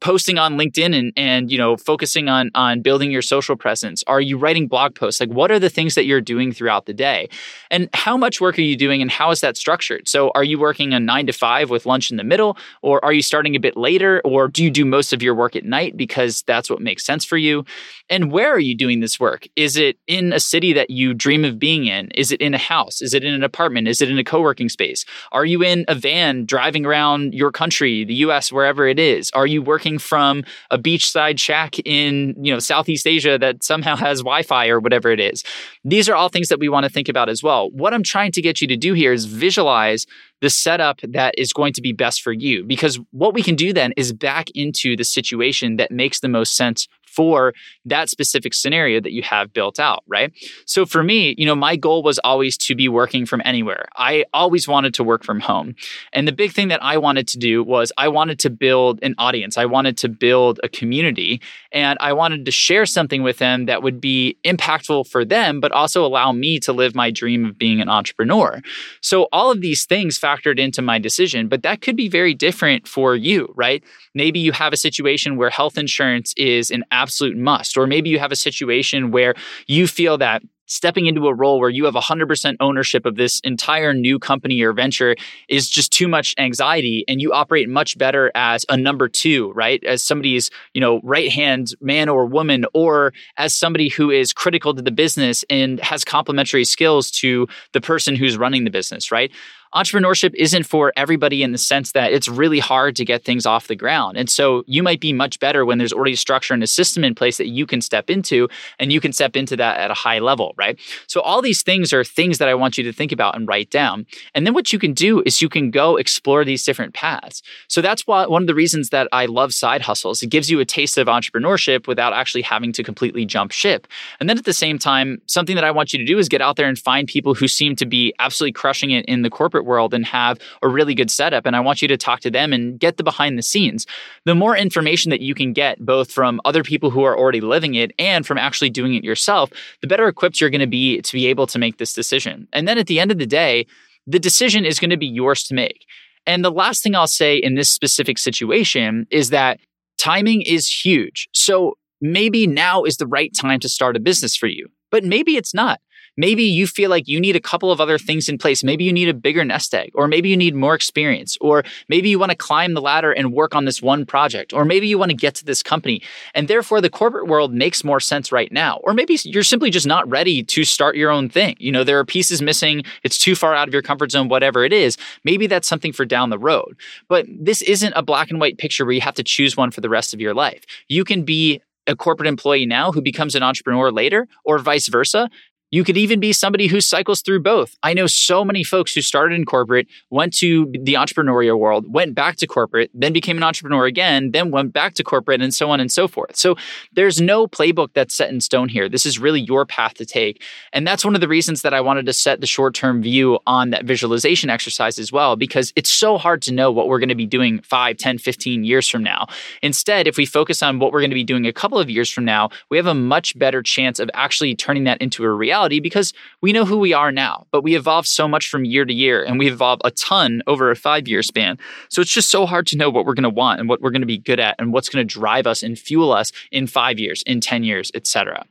posting 0.00 0.38
on 0.38 0.56
LinkedIn 0.56 0.96
and 0.96 1.12
and 1.16 1.50
you 1.50 1.56
know 1.56 1.76
focusing 1.76 2.28
on 2.28 2.50
on 2.54 2.82
building 2.82 3.10
your 3.10 3.22
social 3.22 3.56
presence? 3.56 4.04
Are 4.06 4.20
you 4.20 4.36
writing 4.36 4.68
blog 4.68 4.94
posts? 4.94 5.20
Like 5.20 5.30
what 5.30 5.50
are 5.50 5.58
the 5.58 5.70
things 5.70 5.94
that 5.94 6.04
you're 6.04 6.20
doing 6.20 6.52
throughout 6.52 6.86
the 6.86 6.92
day? 6.92 7.28
And 7.70 7.88
how 7.94 8.16
much 8.16 8.40
work 8.40 8.58
are 8.58 8.62
you 8.62 8.76
doing 8.76 9.00
and 9.00 9.10
how 9.10 9.30
is 9.30 9.40
that 9.40 9.56
structured? 9.56 10.08
So 10.08 10.30
are 10.34 10.44
you 10.44 10.58
working 10.58 10.92
a 10.92 11.00
9 11.00 11.26
to 11.26 11.32
5 11.32 11.70
with 11.70 11.86
lunch 11.86 12.10
in 12.10 12.16
the 12.18 12.24
middle 12.24 12.58
or 12.82 13.02
are 13.04 13.12
you 13.12 13.22
starting 13.22 13.56
a 13.56 13.60
bit 13.60 13.76
later 13.76 14.20
or 14.24 14.48
do 14.48 14.62
you 14.62 14.70
do 14.70 14.84
most 14.84 15.12
of 15.12 15.22
your 15.22 15.34
work 15.34 15.56
at 15.56 15.64
night 15.64 15.96
because 15.96 16.42
that's 16.42 16.68
what 16.68 16.80
makes 16.80 17.04
sense 17.04 17.24
for 17.24 17.38
you? 17.38 17.64
And 18.10 18.30
where 18.30 18.52
are 18.52 18.58
you 18.58 18.76
doing 18.76 19.00
this 19.00 19.18
work? 19.18 19.46
Is 19.56 19.76
it 19.76 19.98
in 20.06 20.32
a 20.32 20.40
city 20.40 20.72
that 20.74 20.90
you 20.90 21.14
dream 21.14 21.44
of 21.44 21.58
being 21.58 21.86
in? 21.86 22.10
Is 22.10 22.32
it 22.32 22.40
in 22.40 22.54
a 22.54 22.58
house? 22.58 23.00
Is 23.00 23.14
it 23.14 23.24
in 23.24 23.32
an 23.32 23.44
apartment? 23.44 23.88
Is 23.88 24.02
it 24.02 24.10
in 24.10 24.18
a 24.18 24.24
co-working 24.24 24.68
space? 24.68 25.04
Are 25.32 25.44
you 25.44 25.62
in 25.62 25.84
a 25.88 25.94
van 25.94 26.44
driving 26.44 26.84
around 26.84 27.34
your 27.34 27.50
country, 27.50 28.04
the 28.04 28.14
US, 28.26 28.52
wherever 28.52 28.86
it 28.86 28.98
is? 28.98 29.30
Are 29.32 29.46
you 29.46 29.62
working 29.70 29.98
from 30.00 30.42
a 30.72 30.78
beachside 30.78 31.38
shack 31.38 31.78
in, 31.84 32.34
you 32.44 32.52
know, 32.52 32.58
Southeast 32.58 33.06
Asia 33.06 33.38
that 33.38 33.62
somehow 33.62 33.94
has 33.94 34.18
Wi-Fi 34.18 34.66
or 34.66 34.80
whatever 34.80 35.12
it 35.12 35.20
is. 35.20 35.44
These 35.84 36.08
are 36.08 36.16
all 36.16 36.28
things 36.28 36.48
that 36.48 36.58
we 36.58 36.68
want 36.68 36.84
to 36.86 36.90
think 36.90 37.08
about 37.08 37.28
as 37.28 37.40
well. 37.40 37.70
What 37.70 37.94
I'm 37.94 38.02
trying 38.02 38.32
to 38.32 38.42
get 38.42 38.60
you 38.60 38.66
to 38.66 38.76
do 38.76 38.94
here 38.94 39.12
is 39.12 39.26
visualize 39.26 40.06
the 40.40 40.50
setup 40.50 41.00
that 41.02 41.34
is 41.38 41.52
going 41.52 41.72
to 41.74 41.82
be 41.82 41.92
best 41.92 42.20
for 42.20 42.32
you 42.32 42.64
because 42.64 42.98
what 43.12 43.32
we 43.32 43.42
can 43.42 43.54
do 43.54 43.72
then 43.72 43.92
is 43.96 44.12
back 44.12 44.50
into 44.54 44.96
the 44.96 45.04
situation 45.04 45.76
that 45.76 45.92
makes 45.92 46.18
the 46.18 46.28
most 46.28 46.56
sense 46.56 46.88
for 47.20 47.52
that 47.84 48.08
specific 48.08 48.54
scenario 48.54 48.98
that 48.98 49.12
you 49.12 49.22
have 49.22 49.52
built 49.52 49.78
out, 49.78 50.02
right? 50.06 50.32
So 50.64 50.86
for 50.86 51.02
me, 51.02 51.34
you 51.36 51.44
know, 51.44 51.54
my 51.54 51.76
goal 51.76 52.02
was 52.02 52.18
always 52.20 52.56
to 52.56 52.74
be 52.74 52.88
working 52.88 53.26
from 53.26 53.42
anywhere. 53.44 53.84
I 53.94 54.24
always 54.32 54.66
wanted 54.66 54.94
to 54.94 55.04
work 55.04 55.22
from 55.22 55.38
home. 55.38 55.74
And 56.14 56.26
the 56.26 56.32
big 56.32 56.52
thing 56.52 56.68
that 56.68 56.82
I 56.82 56.96
wanted 56.96 57.28
to 57.28 57.38
do 57.38 57.62
was 57.62 57.92
I 57.98 58.08
wanted 58.08 58.38
to 58.38 58.48
build 58.48 59.00
an 59.02 59.14
audience. 59.18 59.58
I 59.58 59.66
wanted 59.66 59.98
to 59.98 60.08
build 60.08 60.60
a 60.62 60.68
community 60.70 61.42
and 61.72 61.98
I 62.00 62.14
wanted 62.14 62.46
to 62.46 62.50
share 62.50 62.86
something 62.86 63.22
with 63.22 63.36
them 63.36 63.66
that 63.66 63.82
would 63.82 64.00
be 64.00 64.38
impactful 64.42 65.06
for 65.08 65.22
them, 65.22 65.60
but 65.60 65.72
also 65.72 66.06
allow 66.06 66.32
me 66.32 66.58
to 66.60 66.72
live 66.72 66.94
my 66.94 67.10
dream 67.10 67.44
of 67.44 67.58
being 67.58 67.82
an 67.82 67.90
entrepreneur. 67.90 68.62
So 69.02 69.28
all 69.30 69.50
of 69.50 69.60
these 69.60 69.84
things 69.84 70.18
factored 70.18 70.58
into 70.58 70.80
my 70.80 70.98
decision, 70.98 71.48
but 71.48 71.64
that 71.64 71.82
could 71.82 71.96
be 71.96 72.08
very 72.08 72.32
different 72.32 72.88
for 72.88 73.14
you, 73.14 73.52
right? 73.56 73.84
Maybe 74.14 74.40
you 74.40 74.52
have 74.52 74.72
a 74.72 74.78
situation 74.78 75.36
where 75.36 75.50
health 75.50 75.76
insurance 75.76 76.32
is 76.38 76.70
an 76.70 76.84
absolute 76.90 77.09
must. 77.20 77.76
Or 77.76 77.86
maybe 77.86 78.10
you 78.10 78.18
have 78.18 78.32
a 78.32 78.36
situation 78.36 79.10
where 79.10 79.34
you 79.66 79.86
feel 79.86 80.18
that 80.18 80.42
stepping 80.70 81.06
into 81.06 81.26
a 81.26 81.34
role 81.34 81.58
where 81.58 81.68
you 81.68 81.84
have 81.84 81.94
100% 81.94 82.56
ownership 82.60 83.04
of 83.04 83.16
this 83.16 83.40
entire 83.40 83.92
new 83.92 84.20
company 84.20 84.62
or 84.62 84.72
venture 84.72 85.16
is 85.48 85.68
just 85.68 85.92
too 85.92 86.06
much 86.06 86.32
anxiety 86.38 87.04
and 87.08 87.20
you 87.20 87.32
operate 87.32 87.68
much 87.68 87.98
better 87.98 88.30
as 88.36 88.64
a 88.68 88.76
number 88.76 89.08
2 89.08 89.52
right 89.52 89.82
as 89.82 90.00
somebody's 90.00 90.48
you 90.72 90.80
know 90.80 91.00
right 91.02 91.32
hand 91.32 91.74
man 91.80 92.08
or 92.08 92.24
woman 92.24 92.64
or 92.72 93.12
as 93.36 93.52
somebody 93.52 93.88
who 93.88 94.10
is 94.10 94.32
critical 94.32 94.72
to 94.72 94.80
the 94.80 94.92
business 94.92 95.44
and 95.50 95.80
has 95.80 96.04
complementary 96.04 96.64
skills 96.64 97.10
to 97.10 97.48
the 97.72 97.80
person 97.80 98.14
who's 98.14 98.38
running 98.38 98.62
the 98.62 98.70
business 98.70 99.10
right 99.10 99.32
entrepreneurship 99.74 100.34
isn't 100.34 100.64
for 100.64 100.92
everybody 100.96 101.42
in 101.42 101.52
the 101.52 101.58
sense 101.58 101.92
that 101.92 102.12
it's 102.12 102.28
really 102.28 102.58
hard 102.58 102.96
to 102.96 103.04
get 103.04 103.24
things 103.24 103.46
off 103.46 103.68
the 103.68 103.76
ground. 103.76 104.16
And 104.16 104.28
so 104.28 104.64
you 104.66 104.82
might 104.82 105.00
be 105.00 105.12
much 105.12 105.38
better 105.38 105.64
when 105.64 105.78
there's 105.78 105.92
already 105.92 106.14
a 106.14 106.16
structure 106.16 106.54
and 106.54 106.62
a 106.62 106.66
system 106.66 107.04
in 107.04 107.14
place 107.14 107.36
that 107.38 107.48
you 107.48 107.66
can 107.66 107.80
step 107.80 108.10
into 108.10 108.48
and 108.78 108.92
you 108.92 109.00
can 109.00 109.12
step 109.12 109.36
into 109.36 109.56
that 109.56 109.78
at 109.78 109.90
a 109.90 109.94
high 109.94 110.18
level, 110.18 110.54
right? 110.56 110.78
So 111.06 111.20
all 111.20 111.40
these 111.40 111.62
things 111.62 111.92
are 111.92 112.02
things 112.02 112.38
that 112.38 112.48
I 112.48 112.54
want 112.54 112.78
you 112.78 112.84
to 112.84 112.92
think 112.92 113.12
about 113.12 113.36
and 113.36 113.46
write 113.46 113.70
down. 113.70 114.06
And 114.34 114.46
then 114.46 114.54
what 114.54 114.72
you 114.72 114.78
can 114.78 114.92
do 114.92 115.22
is 115.24 115.40
you 115.40 115.48
can 115.48 115.70
go 115.70 115.96
explore 115.96 116.44
these 116.44 116.64
different 116.64 116.94
paths. 116.94 117.42
So 117.68 117.80
that's 117.80 118.06
why 118.06 118.26
one 118.26 118.42
of 118.42 118.48
the 118.48 118.54
reasons 118.54 118.90
that 118.90 119.08
I 119.12 119.26
love 119.26 119.54
side 119.54 119.82
hustles. 119.82 120.22
It 120.22 120.28
gives 120.28 120.50
you 120.50 120.60
a 120.60 120.64
taste 120.64 120.98
of 120.98 121.06
entrepreneurship 121.06 121.86
without 121.86 122.12
actually 122.12 122.42
having 122.42 122.72
to 122.72 122.82
completely 122.82 123.24
jump 123.24 123.52
ship. 123.52 123.86
And 124.18 124.28
then 124.28 124.38
at 124.38 124.44
the 124.44 124.52
same 124.52 124.78
time, 124.78 125.20
something 125.26 125.54
that 125.54 125.64
I 125.64 125.70
want 125.70 125.92
you 125.92 125.98
to 125.98 126.04
do 126.04 126.18
is 126.18 126.28
get 126.28 126.40
out 126.40 126.56
there 126.56 126.68
and 126.68 126.78
find 126.78 127.06
people 127.06 127.34
who 127.34 127.46
seem 127.46 127.76
to 127.76 127.86
be 127.86 128.12
absolutely 128.18 128.52
crushing 128.52 128.90
it 128.90 129.04
in 129.06 129.22
the 129.22 129.30
corporate 129.30 129.59
corporate 129.60 129.66
world 129.66 129.94
and 129.94 130.06
have 130.06 130.38
a 130.62 130.68
really 130.68 130.94
good 130.94 131.10
setup. 131.10 131.46
And 131.46 131.54
I 131.54 131.60
want 131.60 131.82
you 131.82 131.88
to 131.88 131.96
talk 131.96 132.20
to 132.20 132.30
them 132.30 132.52
and 132.52 132.78
get 132.78 132.96
the 132.96 133.04
behind 133.04 133.38
the 133.38 133.42
scenes. 133.42 133.86
The 134.24 134.34
more 134.34 134.56
information 134.56 135.10
that 135.10 135.20
you 135.20 135.34
can 135.34 135.52
get, 135.52 135.78
both 135.78 136.10
from 136.10 136.40
other 136.44 136.62
people 136.62 136.90
who 136.90 137.04
are 137.04 137.16
already 137.16 137.40
living 137.40 137.74
it 137.74 137.92
and 137.98 138.26
from 138.26 138.38
actually 138.38 138.70
doing 138.70 138.94
it 138.94 139.04
yourself, 139.04 139.50
the 139.80 139.86
better 139.86 140.08
equipped 140.08 140.40
you're 140.40 140.50
going 140.50 140.60
to 140.60 140.66
be 140.66 141.00
to 141.02 141.12
be 141.12 141.26
able 141.26 141.46
to 141.46 141.58
make 141.58 141.76
this 141.78 141.92
decision. 141.92 142.48
And 142.52 142.66
then 142.66 142.78
at 142.78 142.86
the 142.86 143.00
end 143.00 143.10
of 143.10 143.18
the 143.18 143.26
day, 143.26 143.66
the 144.06 144.18
decision 144.18 144.64
is 144.64 144.78
going 144.78 144.90
to 144.90 144.96
be 144.96 145.06
yours 145.06 145.44
to 145.44 145.54
make. 145.54 145.84
And 146.26 146.44
the 146.44 146.52
last 146.52 146.82
thing 146.82 146.94
I'll 146.94 147.06
say 147.06 147.36
in 147.36 147.54
this 147.54 147.70
specific 147.70 148.18
situation 148.18 149.06
is 149.10 149.30
that 149.30 149.58
timing 149.98 150.42
is 150.42 150.68
huge. 150.68 151.28
So 151.32 151.76
maybe 152.00 152.46
now 152.46 152.84
is 152.84 152.96
the 152.96 153.06
right 153.06 153.32
time 153.34 153.60
to 153.60 153.68
start 153.68 153.96
a 153.96 154.00
business 154.00 154.36
for 154.36 154.46
you, 154.46 154.68
but 154.90 155.04
maybe 155.04 155.36
it's 155.36 155.54
not. 155.54 155.80
Maybe 156.16 156.44
you 156.44 156.66
feel 156.66 156.90
like 156.90 157.08
you 157.08 157.20
need 157.20 157.36
a 157.36 157.40
couple 157.40 157.70
of 157.70 157.80
other 157.80 157.98
things 157.98 158.28
in 158.28 158.38
place. 158.38 158.62
Maybe 158.64 158.84
you 158.84 158.92
need 158.92 159.08
a 159.08 159.14
bigger 159.14 159.44
nest 159.44 159.74
egg, 159.74 159.90
or 159.94 160.08
maybe 160.08 160.28
you 160.28 160.36
need 160.36 160.54
more 160.54 160.74
experience, 160.74 161.36
or 161.40 161.64
maybe 161.88 162.08
you 162.08 162.18
want 162.18 162.30
to 162.30 162.36
climb 162.36 162.74
the 162.74 162.80
ladder 162.80 163.12
and 163.12 163.32
work 163.32 163.54
on 163.54 163.64
this 163.64 163.80
one 163.82 164.04
project, 164.06 164.52
or 164.52 164.64
maybe 164.64 164.86
you 164.86 164.98
want 164.98 165.10
to 165.10 165.16
get 165.16 165.34
to 165.36 165.44
this 165.44 165.62
company. 165.62 166.02
And 166.34 166.48
therefore, 166.48 166.80
the 166.80 166.90
corporate 166.90 167.26
world 167.26 167.52
makes 167.52 167.84
more 167.84 168.00
sense 168.00 168.32
right 168.32 168.50
now. 168.52 168.80
Or 168.82 168.94
maybe 168.94 169.18
you're 169.24 169.42
simply 169.42 169.70
just 169.70 169.86
not 169.86 170.08
ready 170.08 170.42
to 170.42 170.64
start 170.64 170.96
your 170.96 171.10
own 171.10 171.28
thing. 171.28 171.56
You 171.58 171.72
know, 171.72 171.84
there 171.84 171.98
are 171.98 172.04
pieces 172.04 172.42
missing, 172.42 172.82
it's 173.02 173.18
too 173.18 173.34
far 173.34 173.54
out 173.54 173.68
of 173.68 173.74
your 173.74 173.82
comfort 173.82 174.10
zone, 174.10 174.28
whatever 174.28 174.64
it 174.64 174.72
is. 174.72 174.96
Maybe 175.24 175.46
that's 175.46 175.68
something 175.68 175.92
for 175.92 176.04
down 176.04 176.30
the 176.30 176.38
road. 176.38 176.76
But 177.08 177.26
this 177.28 177.62
isn't 177.62 177.92
a 177.96 178.02
black 178.02 178.30
and 178.30 178.40
white 178.40 178.58
picture 178.58 178.84
where 178.84 178.94
you 178.94 179.00
have 179.00 179.14
to 179.14 179.24
choose 179.24 179.56
one 179.56 179.70
for 179.70 179.80
the 179.80 179.88
rest 179.88 180.14
of 180.14 180.20
your 180.20 180.34
life. 180.34 180.64
You 180.88 181.04
can 181.04 181.22
be 181.24 181.60
a 181.86 181.96
corporate 181.96 182.28
employee 182.28 182.66
now 182.66 182.92
who 182.92 183.00
becomes 183.00 183.34
an 183.34 183.42
entrepreneur 183.42 183.90
later, 183.90 184.28
or 184.44 184.58
vice 184.58 184.88
versa. 184.88 185.28
You 185.72 185.84
could 185.84 185.96
even 185.96 186.18
be 186.18 186.32
somebody 186.32 186.66
who 186.66 186.80
cycles 186.80 187.22
through 187.22 187.40
both. 187.40 187.76
I 187.84 187.94
know 187.94 188.08
so 188.08 188.44
many 188.44 188.64
folks 188.64 188.92
who 188.92 189.00
started 189.00 189.36
in 189.36 189.44
corporate, 189.44 189.86
went 190.10 190.34
to 190.38 190.66
the 190.72 190.94
entrepreneurial 190.94 191.60
world, 191.60 191.92
went 191.92 192.16
back 192.16 192.36
to 192.38 192.48
corporate, 192.48 192.90
then 192.92 193.12
became 193.12 193.36
an 193.36 193.44
entrepreneur 193.44 193.86
again, 193.86 194.32
then 194.32 194.50
went 194.50 194.72
back 194.72 194.94
to 194.94 195.04
corporate, 195.04 195.40
and 195.40 195.54
so 195.54 195.70
on 195.70 195.78
and 195.78 195.92
so 195.92 196.08
forth. 196.08 196.34
So 196.36 196.56
there's 196.92 197.20
no 197.20 197.46
playbook 197.46 197.90
that's 197.94 198.16
set 198.16 198.30
in 198.30 198.40
stone 198.40 198.68
here. 198.68 198.88
This 198.88 199.06
is 199.06 199.20
really 199.20 199.42
your 199.42 199.64
path 199.64 199.94
to 199.94 200.04
take. 200.04 200.42
And 200.72 200.84
that's 200.84 201.04
one 201.04 201.14
of 201.14 201.20
the 201.20 201.28
reasons 201.28 201.62
that 201.62 201.72
I 201.72 201.80
wanted 201.80 202.04
to 202.06 202.12
set 202.12 202.40
the 202.40 202.48
short 202.48 202.74
term 202.74 203.00
view 203.00 203.38
on 203.46 203.70
that 203.70 203.84
visualization 203.84 204.50
exercise 204.50 204.98
as 204.98 205.12
well, 205.12 205.36
because 205.36 205.72
it's 205.76 205.90
so 205.90 206.18
hard 206.18 206.42
to 206.42 206.52
know 206.52 206.72
what 206.72 206.88
we're 206.88 206.98
going 206.98 207.10
to 207.10 207.14
be 207.14 207.26
doing 207.26 207.60
5, 207.60 207.96
10, 207.96 208.18
15 208.18 208.64
years 208.64 208.88
from 208.88 209.04
now. 209.04 209.28
Instead, 209.62 210.08
if 210.08 210.16
we 210.16 210.26
focus 210.26 210.64
on 210.64 210.80
what 210.80 210.90
we're 210.90 211.00
going 211.00 211.10
to 211.10 211.14
be 211.14 211.22
doing 211.22 211.46
a 211.46 211.52
couple 211.52 211.78
of 211.78 211.88
years 211.88 212.10
from 212.10 212.24
now, 212.24 212.50
we 212.70 212.76
have 212.76 212.86
a 212.86 212.94
much 212.94 213.38
better 213.38 213.62
chance 213.62 214.00
of 214.00 214.10
actually 214.14 214.56
turning 214.56 214.82
that 214.82 215.00
into 215.00 215.22
a 215.22 215.30
reality 215.30 215.59
reality 215.60 215.80
because 215.80 216.12
we 216.40 216.52
know 216.52 216.64
who 216.64 216.78
we 216.78 216.94
are 216.94 217.12
now, 217.12 217.46
but 217.52 217.62
we 217.62 217.76
evolve 217.76 218.06
so 218.06 218.26
much 218.26 218.48
from 218.48 218.64
year 218.64 218.84
to 218.84 218.94
year 218.94 219.22
and 219.22 219.38
we 219.38 219.48
evolve 219.48 219.80
a 219.84 219.90
ton 219.90 220.42
over 220.46 220.70
a 220.70 220.76
five 220.76 221.06
year 221.06 221.22
span. 221.22 221.58
So 221.90 222.00
it's 222.00 222.12
just 222.12 222.30
so 222.30 222.46
hard 222.46 222.66
to 222.68 222.76
know 222.76 222.88
what 222.88 223.04
we're 223.04 223.14
going 223.14 223.24
to 223.24 223.30
want 223.30 223.60
and 223.60 223.68
what 223.68 223.82
we're 223.82 223.90
going 223.90 224.00
to 224.00 224.06
be 224.06 224.18
good 224.18 224.40
at 224.40 224.56
and 224.58 224.72
what's 224.72 224.88
going 224.88 225.06
to 225.06 225.14
drive 225.20 225.46
us 225.46 225.62
and 225.62 225.78
fuel 225.78 226.12
us 226.12 226.32
in 226.50 226.66
five 226.66 226.98
years, 226.98 227.22
in 227.26 227.40
10 227.40 227.62
years, 227.62 227.90
etc. 227.94 228.44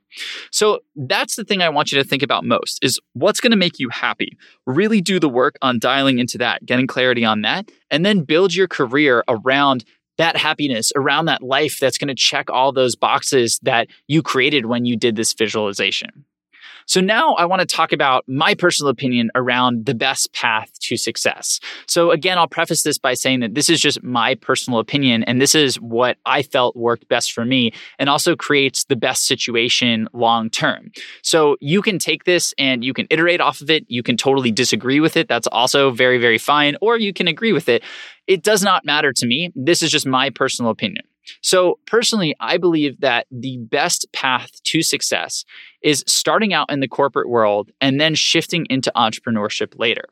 So 0.52 0.80
that's 0.96 1.36
the 1.36 1.44
thing 1.44 1.62
I 1.62 1.70
want 1.70 1.92
you 1.92 2.02
to 2.02 2.08
think 2.08 2.24
about 2.24 2.44
most 2.44 2.84
is 2.84 3.00
what's 3.14 3.40
going 3.40 3.52
to 3.52 3.58
make 3.58 3.80
you 3.80 3.90
happy. 3.90 4.38
Really 4.68 5.02
do 5.02 5.20
the 5.20 5.30
work 5.30 5.56
on 5.62 5.80
dialing 5.80 6.20
into 6.20 6.38
that, 6.40 6.66
getting 6.66 6.88
clarity 6.88 7.26
on 7.26 7.42
that, 7.42 7.72
and 7.90 8.06
then 8.06 8.22
build 8.22 8.54
your 8.54 8.68
career 8.68 9.24
around 9.28 9.84
that 10.20 10.36
happiness, 10.36 10.92
around 10.98 11.26
that 11.26 11.42
life 11.42 11.80
that's 11.80 11.98
going 11.98 12.10
to 12.10 12.14
check 12.14 12.50
all 12.50 12.74
those 12.74 12.96
boxes 12.96 13.58
that 13.64 13.88
you 14.08 14.22
created 14.22 14.66
when 14.66 14.86
you 14.86 14.98
did 14.98 15.16
this 15.16 15.34
visualization. 15.34 16.26
So 16.90 17.02
now 17.02 17.36
I 17.36 17.46
want 17.46 17.60
to 17.60 17.68
talk 17.68 17.94
about 17.94 18.24
my 18.28 18.56
personal 18.56 18.90
opinion 18.90 19.30
around 19.36 19.86
the 19.86 19.94
best 19.94 20.34
path 20.34 20.72
to 20.80 20.98
success. 20.98 21.60
So 21.88 22.10
again, 22.10 22.40
I'll 22.40 22.48
preface 22.48 22.82
this 22.82 22.98
by 22.98 23.14
saying 23.14 23.42
that 23.42 23.54
this 23.54 23.70
is 23.70 23.80
just 23.80 24.02
my 24.02 24.34
personal 24.34 24.80
opinion 24.80 25.24
and 25.26 25.40
this 25.40 25.54
is 25.54 25.80
what 25.80 26.18
I 26.26 26.42
felt 26.42 26.76
worked 26.76 27.08
best 27.08 27.32
for 27.32 27.46
me 27.46 27.74
and 28.00 28.10
also 28.10 28.36
creates 28.36 28.86
the 28.86 28.96
best 28.96 29.28
situation 29.28 30.08
long 30.14 30.50
term. 30.50 30.92
So 31.22 31.58
you 31.62 31.84
can 31.84 32.00
take 32.00 32.24
this 32.24 32.56
and 32.58 32.84
you 32.84 32.96
can 32.96 33.06
iterate 33.12 33.40
off 33.40 33.62
of 33.62 33.70
it. 33.70 33.86
You 33.88 34.02
can 34.02 34.18
totally 34.18 34.50
disagree 34.50 35.00
with 35.00 35.16
it. 35.16 35.28
That's 35.28 35.48
also 35.48 35.92
very, 35.92 36.18
very 36.18 36.40
fine. 36.40 36.76
Or 36.82 36.98
you 36.98 37.14
can 37.14 37.28
agree 37.28 37.54
with 37.54 37.70
it. 37.70 37.84
It 38.26 38.42
does 38.42 38.64
not 38.64 38.84
matter 38.84 39.14
to 39.14 39.28
me. 39.28 39.52
This 39.56 39.84
is 39.84 39.92
just 39.92 40.08
my 40.08 40.32
personal 40.32 40.72
opinion. 40.72 41.06
So, 41.42 41.80
personally, 41.86 42.36
I 42.40 42.58
believe 42.58 43.00
that 43.02 43.28
the 43.32 43.58
best 43.58 44.08
path 44.14 44.52
to 44.64 44.82
success 44.82 45.46
is 45.82 46.04
starting 46.08 46.54
out 46.54 46.72
in 46.72 46.80
the 46.80 46.88
corporate 46.88 47.30
world 47.30 47.72
and 47.82 48.00
then 48.00 48.16
shifting 48.16 48.66
into 48.70 48.92
entrepreneurship 48.96 49.78
later. 49.78 50.06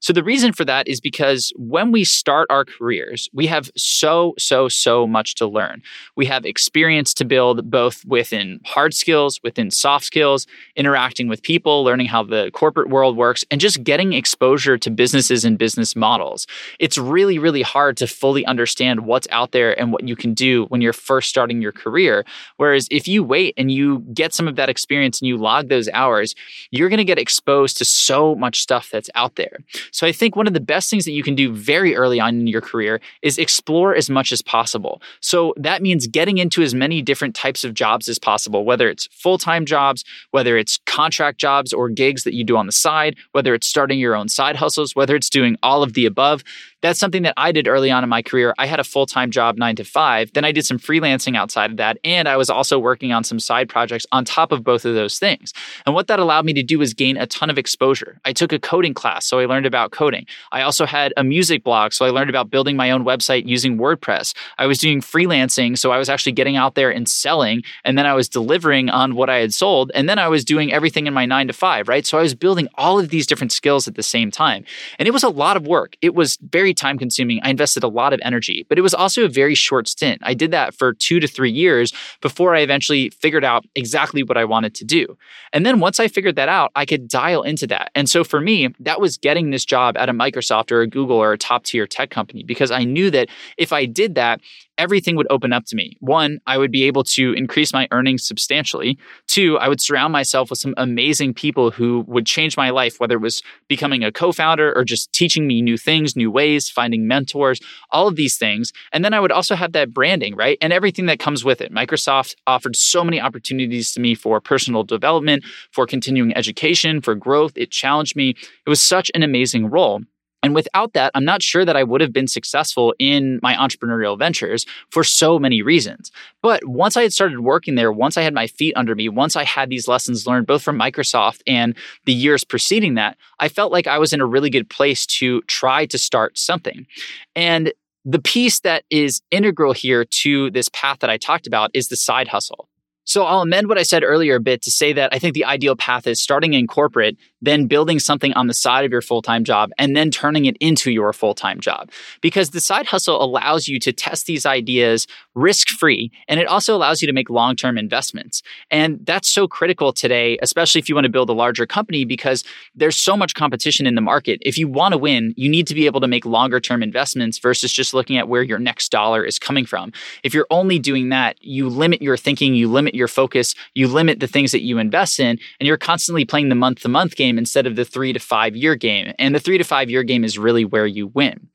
So, 0.00 0.12
the 0.12 0.22
reason 0.22 0.52
for 0.52 0.64
that 0.64 0.86
is 0.86 1.00
because 1.00 1.52
when 1.56 1.90
we 1.90 2.04
start 2.04 2.46
our 2.50 2.64
careers, 2.64 3.28
we 3.32 3.46
have 3.46 3.68
so, 3.76 4.34
so, 4.38 4.68
so 4.68 5.08
much 5.08 5.34
to 5.36 5.46
learn. 5.46 5.82
We 6.14 6.24
have 6.26 6.46
experience 6.46 7.12
to 7.14 7.24
build 7.24 7.68
both 7.68 8.04
within 8.04 8.60
hard 8.64 8.94
skills, 8.94 9.40
within 9.42 9.72
soft 9.72 10.04
skills, 10.04 10.46
interacting 10.76 11.26
with 11.26 11.42
people, 11.42 11.82
learning 11.82 12.06
how 12.06 12.22
the 12.22 12.50
corporate 12.52 12.90
world 12.90 13.16
works, 13.16 13.44
and 13.50 13.60
just 13.60 13.82
getting 13.82 14.12
exposure 14.12 14.78
to 14.78 14.90
businesses 14.90 15.44
and 15.44 15.58
business 15.58 15.96
models. 15.96 16.46
It's 16.78 16.96
really, 16.96 17.40
really 17.40 17.62
hard 17.62 17.96
to 17.96 18.06
fully 18.06 18.46
understand 18.46 19.00
what's 19.00 19.26
out 19.32 19.50
there 19.50 19.78
and 19.78 19.92
what 19.92 20.06
you 20.06 20.14
can 20.14 20.32
do 20.32 20.66
when 20.66 20.80
you're 20.80 20.92
first 20.92 21.28
starting 21.28 21.60
your 21.60 21.72
career. 21.72 22.24
Whereas 22.56 22.86
if 22.92 23.08
you 23.08 23.24
wait 23.24 23.54
and 23.56 23.72
you 23.72 23.98
get 24.14 24.32
some 24.32 24.46
of 24.46 24.54
that 24.56 24.68
experience 24.68 25.07
and 25.20 25.28
you 25.28 25.36
log 25.36 25.68
those 25.68 25.88
hours, 25.90 26.34
you're 26.70 26.88
going 26.88 26.98
to 26.98 27.04
get 27.04 27.18
exposed 27.18 27.78
to 27.78 27.84
so 27.84 28.34
much 28.34 28.60
stuff 28.60 28.90
that's 28.90 29.08
out 29.14 29.36
there. 29.36 29.58
So 29.90 30.06
I 30.06 30.12
think 30.12 30.36
one 30.36 30.46
of 30.46 30.52
the 30.52 30.60
best 30.60 30.90
things 30.90 31.04
that 31.06 31.12
you 31.12 31.22
can 31.22 31.34
do 31.34 31.52
very 31.52 31.96
early 31.96 32.20
on 32.20 32.40
in 32.40 32.46
your 32.46 32.60
career 32.60 33.00
is 33.22 33.38
explore 33.38 33.94
as 33.94 34.10
much 34.10 34.32
as 34.32 34.42
possible. 34.42 35.00
So 35.20 35.54
that 35.56 35.82
means 35.82 36.06
getting 36.06 36.38
into 36.38 36.62
as 36.62 36.74
many 36.74 37.00
different 37.00 37.34
types 37.34 37.64
of 37.64 37.74
jobs 37.74 38.08
as 38.08 38.18
possible, 38.18 38.64
whether 38.64 38.88
it's 38.88 39.06
full 39.06 39.38
time 39.38 39.64
jobs, 39.64 40.04
whether 40.30 40.56
it's 40.56 40.78
contract 40.86 41.38
jobs 41.38 41.72
or 41.72 41.88
gigs 41.88 42.24
that 42.24 42.34
you 42.34 42.44
do 42.44 42.56
on 42.56 42.66
the 42.66 42.72
side, 42.72 43.16
whether 43.32 43.54
it's 43.54 43.66
starting 43.66 43.98
your 43.98 44.14
own 44.14 44.28
side 44.28 44.56
hustles, 44.56 44.94
whether 44.94 45.16
it's 45.16 45.30
doing 45.30 45.56
all 45.62 45.82
of 45.82 45.94
the 45.94 46.06
above 46.06 46.44
that's 46.80 47.00
something 47.00 47.22
that 47.22 47.34
I 47.36 47.52
did 47.52 47.66
early 47.66 47.90
on 47.90 48.04
in 48.04 48.10
my 48.10 48.22
career. 48.22 48.54
I 48.58 48.66
had 48.66 48.78
a 48.78 48.84
full 48.84 49.06
time 49.06 49.30
job, 49.30 49.58
nine 49.58 49.76
to 49.76 49.84
five. 49.84 50.32
Then 50.32 50.44
I 50.44 50.52
did 50.52 50.64
some 50.64 50.78
freelancing 50.78 51.36
outside 51.36 51.70
of 51.70 51.76
that. 51.78 51.98
And 52.04 52.28
I 52.28 52.36
was 52.36 52.50
also 52.50 52.78
working 52.78 53.12
on 53.12 53.24
some 53.24 53.40
side 53.40 53.68
projects 53.68 54.06
on 54.12 54.24
top 54.24 54.52
of 54.52 54.62
both 54.62 54.84
of 54.84 54.94
those 54.98 55.18
things. 55.18 55.52
And 55.86 55.94
what 55.94 56.08
that 56.08 56.18
allowed 56.18 56.44
me 56.44 56.52
to 56.54 56.62
do 56.62 56.78
was 56.78 56.92
gain 56.92 57.16
a 57.16 57.26
ton 57.26 57.50
of 57.50 57.58
exposure. 57.58 58.20
I 58.24 58.32
took 58.32 58.52
a 58.52 58.58
coding 58.58 58.94
class, 58.94 59.24
so 59.26 59.38
I 59.38 59.46
learned 59.46 59.66
about 59.66 59.92
coding. 59.92 60.26
I 60.52 60.62
also 60.62 60.84
had 60.86 61.12
a 61.16 61.24
music 61.24 61.64
blog, 61.64 61.92
so 61.92 62.04
I 62.04 62.10
learned 62.10 62.30
about 62.30 62.50
building 62.50 62.76
my 62.76 62.90
own 62.90 63.04
website 63.04 63.46
using 63.46 63.78
WordPress. 63.78 64.34
I 64.58 64.66
was 64.66 64.78
doing 64.78 65.00
freelancing, 65.00 65.78
so 65.78 65.92
I 65.92 65.98
was 65.98 66.08
actually 66.08 66.32
getting 66.32 66.56
out 66.56 66.74
there 66.74 66.90
and 66.90 67.08
selling. 67.08 67.62
And 67.84 67.96
then 67.96 68.06
I 68.06 68.14
was 68.14 68.28
delivering 68.28 68.90
on 68.90 69.14
what 69.14 69.30
I 69.30 69.36
had 69.36 69.54
sold. 69.54 69.90
And 69.94 70.08
then 70.08 70.18
I 70.18 70.28
was 70.28 70.44
doing 70.44 70.72
everything 70.72 71.06
in 71.06 71.14
my 71.14 71.26
nine 71.26 71.46
to 71.46 71.52
five, 71.52 71.88
right? 71.88 72.06
So 72.06 72.18
I 72.18 72.22
was 72.22 72.34
building 72.34 72.68
all 72.74 72.98
of 72.98 73.10
these 73.10 73.26
different 73.26 73.52
skills 73.52 73.86
at 73.86 73.94
the 73.94 74.02
same 74.02 74.30
time. 74.30 74.64
And 74.98 75.06
it 75.06 75.12
was 75.12 75.22
a 75.22 75.28
lot 75.28 75.56
of 75.56 75.66
work. 75.66 75.96
It 76.02 76.14
was 76.14 76.38
very 76.42 76.74
time 76.74 76.98
consuming. 76.98 77.40
I 77.42 77.50
invested 77.50 77.84
a 77.84 77.88
lot 77.88 78.12
of 78.12 78.20
energy, 78.22 78.66
but 78.68 78.78
it 78.78 78.82
was 78.82 78.94
also 78.94 79.24
a 79.24 79.28
very 79.28 79.54
short 79.54 79.88
stint. 79.88 80.20
I 80.24 80.34
did 80.34 80.50
that 80.50 80.74
for 80.74 80.92
two 80.92 81.20
to 81.20 81.28
three 81.28 81.50
years 81.50 81.92
before 82.20 82.54
I 82.54 82.60
eventually 82.60 83.10
figured 83.10 83.44
out 83.44 83.64
exactly 83.74 84.22
what 84.22 84.36
I 84.36 84.44
wanted 84.44 84.74
to 84.76 84.84
do. 84.88 85.16
And 85.52 85.64
then 85.64 85.78
once 85.78 86.00
I 86.00 86.08
figured 86.08 86.34
that 86.34 86.48
out, 86.48 86.72
I 86.74 86.84
could 86.84 87.06
dial 87.06 87.42
into 87.42 87.66
that. 87.68 87.92
And 87.94 88.10
so 88.10 88.24
for 88.24 88.40
me, 88.40 88.74
that 88.80 89.00
was 89.00 89.16
getting 89.16 89.50
this 89.50 89.64
job 89.64 89.96
at 89.96 90.08
a 90.08 90.12
Microsoft 90.12 90.72
or 90.72 90.80
a 90.80 90.88
Google 90.88 91.16
or 91.16 91.32
a 91.32 91.38
top 91.38 91.62
tier 91.64 91.86
tech 91.86 92.10
company 92.10 92.42
because 92.42 92.72
I 92.72 92.82
knew 92.82 93.10
that 93.12 93.28
if 93.56 93.72
I 93.72 93.84
did 93.84 94.16
that, 94.16 94.40
everything 94.78 95.16
would 95.16 95.26
open 95.28 95.52
up 95.52 95.64
to 95.66 95.76
me. 95.76 95.96
One, 96.00 96.38
I 96.46 96.56
would 96.56 96.70
be 96.70 96.84
able 96.84 97.04
to 97.04 97.32
increase 97.34 97.72
my 97.72 97.88
earnings 97.90 98.26
substantially. 98.26 98.98
Two, 99.26 99.58
I 99.58 99.68
would 99.68 99.80
surround 99.80 100.12
myself 100.12 100.50
with 100.50 100.58
some 100.58 100.74
amazing 100.76 101.34
people 101.34 101.70
who 101.70 102.04
would 102.06 102.24
change 102.24 102.56
my 102.56 102.70
life, 102.70 102.98
whether 103.00 103.16
it 103.16 103.20
was 103.20 103.42
becoming 103.68 104.04
a 104.04 104.12
co 104.12 104.32
founder 104.32 104.72
or 104.74 104.84
just 104.84 105.12
teaching 105.12 105.46
me 105.46 105.60
new 105.60 105.76
things, 105.76 106.16
new 106.16 106.30
ways, 106.30 106.70
finding 106.70 107.06
mentors, 107.06 107.60
all 107.90 108.08
of 108.08 108.16
these 108.16 108.38
things. 108.38 108.72
And 108.92 109.04
then 109.04 109.12
I 109.12 109.20
would 109.20 109.32
also 109.32 109.54
have 109.54 109.72
that 109.72 109.92
branding, 109.92 110.36
right? 110.36 110.56
And 110.60 110.72
everything 110.72 111.06
that 111.06 111.18
comes 111.18 111.44
with 111.44 111.60
it. 111.60 111.72
Microsoft 111.72 112.36
offered 112.46 112.76
so 112.76 113.04
many 113.04 113.20
opportunities 113.20 113.92
to 113.92 114.00
me 114.00 114.14
for 114.14 114.40
personal 114.40 114.84
development, 114.84 115.44
for 115.72 115.86
continuing 115.86 116.36
education, 116.36 117.00
for 117.00 117.14
growth. 117.14 117.52
It 117.56 117.70
challenged 117.70 118.14
me. 118.14 118.30
It 118.30 118.68
was 118.68 118.80
such 118.80 119.10
an 119.14 119.22
amazing 119.22 119.70
role. 119.70 120.00
And 120.42 120.54
without 120.54 120.92
that, 120.92 121.10
I'm 121.14 121.24
not 121.24 121.42
sure 121.42 121.64
that 121.64 121.76
I 121.76 121.82
would 121.82 122.00
have 122.00 122.12
been 122.12 122.28
successful 122.28 122.94
in 122.98 123.40
my 123.42 123.54
entrepreneurial 123.54 124.18
ventures 124.18 124.66
for 124.90 125.02
so 125.02 125.38
many 125.38 125.62
reasons. 125.62 126.12
But 126.42 126.64
once 126.64 126.96
I 126.96 127.02
had 127.02 127.12
started 127.12 127.40
working 127.40 127.74
there, 127.74 127.90
once 127.90 128.16
I 128.16 128.22
had 128.22 128.34
my 128.34 128.46
feet 128.46 128.74
under 128.76 128.94
me, 128.94 129.08
once 129.08 129.34
I 129.34 129.44
had 129.44 129.68
these 129.68 129.88
lessons 129.88 130.26
learned 130.26 130.46
both 130.46 130.62
from 130.62 130.78
Microsoft 130.78 131.42
and 131.46 131.74
the 132.04 132.12
years 132.12 132.44
preceding 132.44 132.94
that, 132.94 133.16
I 133.40 133.48
felt 133.48 133.72
like 133.72 133.86
I 133.86 133.98
was 133.98 134.12
in 134.12 134.20
a 134.20 134.26
really 134.26 134.50
good 134.50 134.70
place 134.70 135.06
to 135.06 135.42
try 135.42 135.86
to 135.86 135.98
start 135.98 136.38
something. 136.38 136.86
And 137.34 137.72
the 138.04 138.20
piece 138.20 138.60
that 138.60 138.84
is 138.90 139.20
integral 139.30 139.72
here 139.72 140.04
to 140.04 140.50
this 140.52 140.68
path 140.72 141.00
that 141.00 141.10
I 141.10 141.16
talked 141.16 141.46
about 141.46 141.70
is 141.74 141.88
the 141.88 141.96
side 141.96 142.28
hustle. 142.28 142.68
So 143.08 143.24
I'll 143.24 143.40
amend 143.40 143.68
what 143.68 143.78
I 143.78 143.84
said 143.84 144.04
earlier 144.04 144.34
a 144.34 144.40
bit 144.40 144.60
to 144.62 144.70
say 144.70 144.92
that 144.92 145.14
I 145.14 145.18
think 145.18 145.32
the 145.32 145.46
ideal 145.46 145.74
path 145.74 146.06
is 146.06 146.20
starting 146.20 146.52
in 146.52 146.66
corporate, 146.66 147.16
then 147.40 147.66
building 147.66 147.98
something 147.98 148.34
on 148.34 148.48
the 148.48 148.52
side 148.54 148.84
of 148.84 148.92
your 148.92 149.00
full 149.00 149.22
time 149.22 149.44
job, 149.44 149.70
and 149.78 149.96
then 149.96 150.10
turning 150.10 150.44
it 150.44 150.58
into 150.58 150.90
your 150.90 151.14
full 151.14 151.34
time 151.34 151.58
job. 151.58 151.90
Because 152.20 152.50
the 152.50 152.60
side 152.60 152.84
hustle 152.84 153.22
allows 153.24 153.66
you 153.66 153.80
to 153.80 153.94
test 153.94 154.26
these 154.26 154.44
ideas 154.44 155.06
risk 155.34 155.68
free, 155.68 156.12
and 156.28 156.38
it 156.38 156.46
also 156.48 156.76
allows 156.76 157.00
you 157.00 157.06
to 157.06 157.14
make 157.14 157.30
long 157.30 157.56
term 157.56 157.78
investments. 157.78 158.42
And 158.70 159.00
that's 159.06 159.30
so 159.30 159.48
critical 159.48 159.90
today, 159.94 160.36
especially 160.42 160.80
if 160.80 160.90
you 160.90 160.94
want 160.94 161.06
to 161.06 161.10
build 161.10 161.30
a 161.30 161.32
larger 161.32 161.64
company, 161.64 162.04
because 162.04 162.44
there's 162.74 162.96
so 162.96 163.16
much 163.16 163.32
competition 163.32 163.86
in 163.86 163.94
the 163.94 164.02
market. 164.02 164.38
If 164.42 164.58
you 164.58 164.68
want 164.68 164.92
to 164.92 164.98
win, 164.98 165.32
you 165.34 165.48
need 165.48 165.66
to 165.68 165.74
be 165.74 165.86
able 165.86 166.02
to 166.02 166.08
make 166.08 166.26
longer 166.26 166.60
term 166.60 166.82
investments 166.82 167.38
versus 167.38 167.72
just 167.72 167.94
looking 167.94 168.18
at 168.18 168.28
where 168.28 168.42
your 168.42 168.58
next 168.58 168.90
dollar 168.90 169.24
is 169.24 169.38
coming 169.38 169.64
from. 169.64 169.92
If 170.22 170.34
you're 170.34 170.46
only 170.50 170.78
doing 170.78 171.08
that, 171.08 171.36
you 171.40 171.70
limit 171.70 172.02
your 172.02 172.18
thinking, 172.18 172.54
you 172.54 172.68
limit 172.68 172.97
your 172.98 173.08
focus, 173.08 173.54
you 173.74 173.88
limit 173.88 174.20
the 174.20 174.26
things 174.26 174.52
that 174.52 174.62
you 174.62 174.78
invest 174.78 175.18
in, 175.18 175.38
and 175.58 175.66
you're 175.66 175.78
constantly 175.78 176.24
playing 176.24 176.50
the 176.50 176.54
month 176.54 176.80
to 176.80 176.88
month 176.88 177.16
game 177.16 177.38
instead 177.38 177.66
of 177.66 177.76
the 177.76 177.84
three 177.84 178.12
to 178.12 178.18
five 178.18 178.54
year 178.54 178.74
game. 178.74 179.14
And 179.18 179.34
the 179.34 179.40
three 179.40 179.56
to 179.56 179.64
five 179.64 179.88
year 179.88 180.02
game 180.02 180.24
is 180.24 180.38
really 180.38 180.64
where 180.64 180.86
you 180.86 181.06
win. 181.06 181.48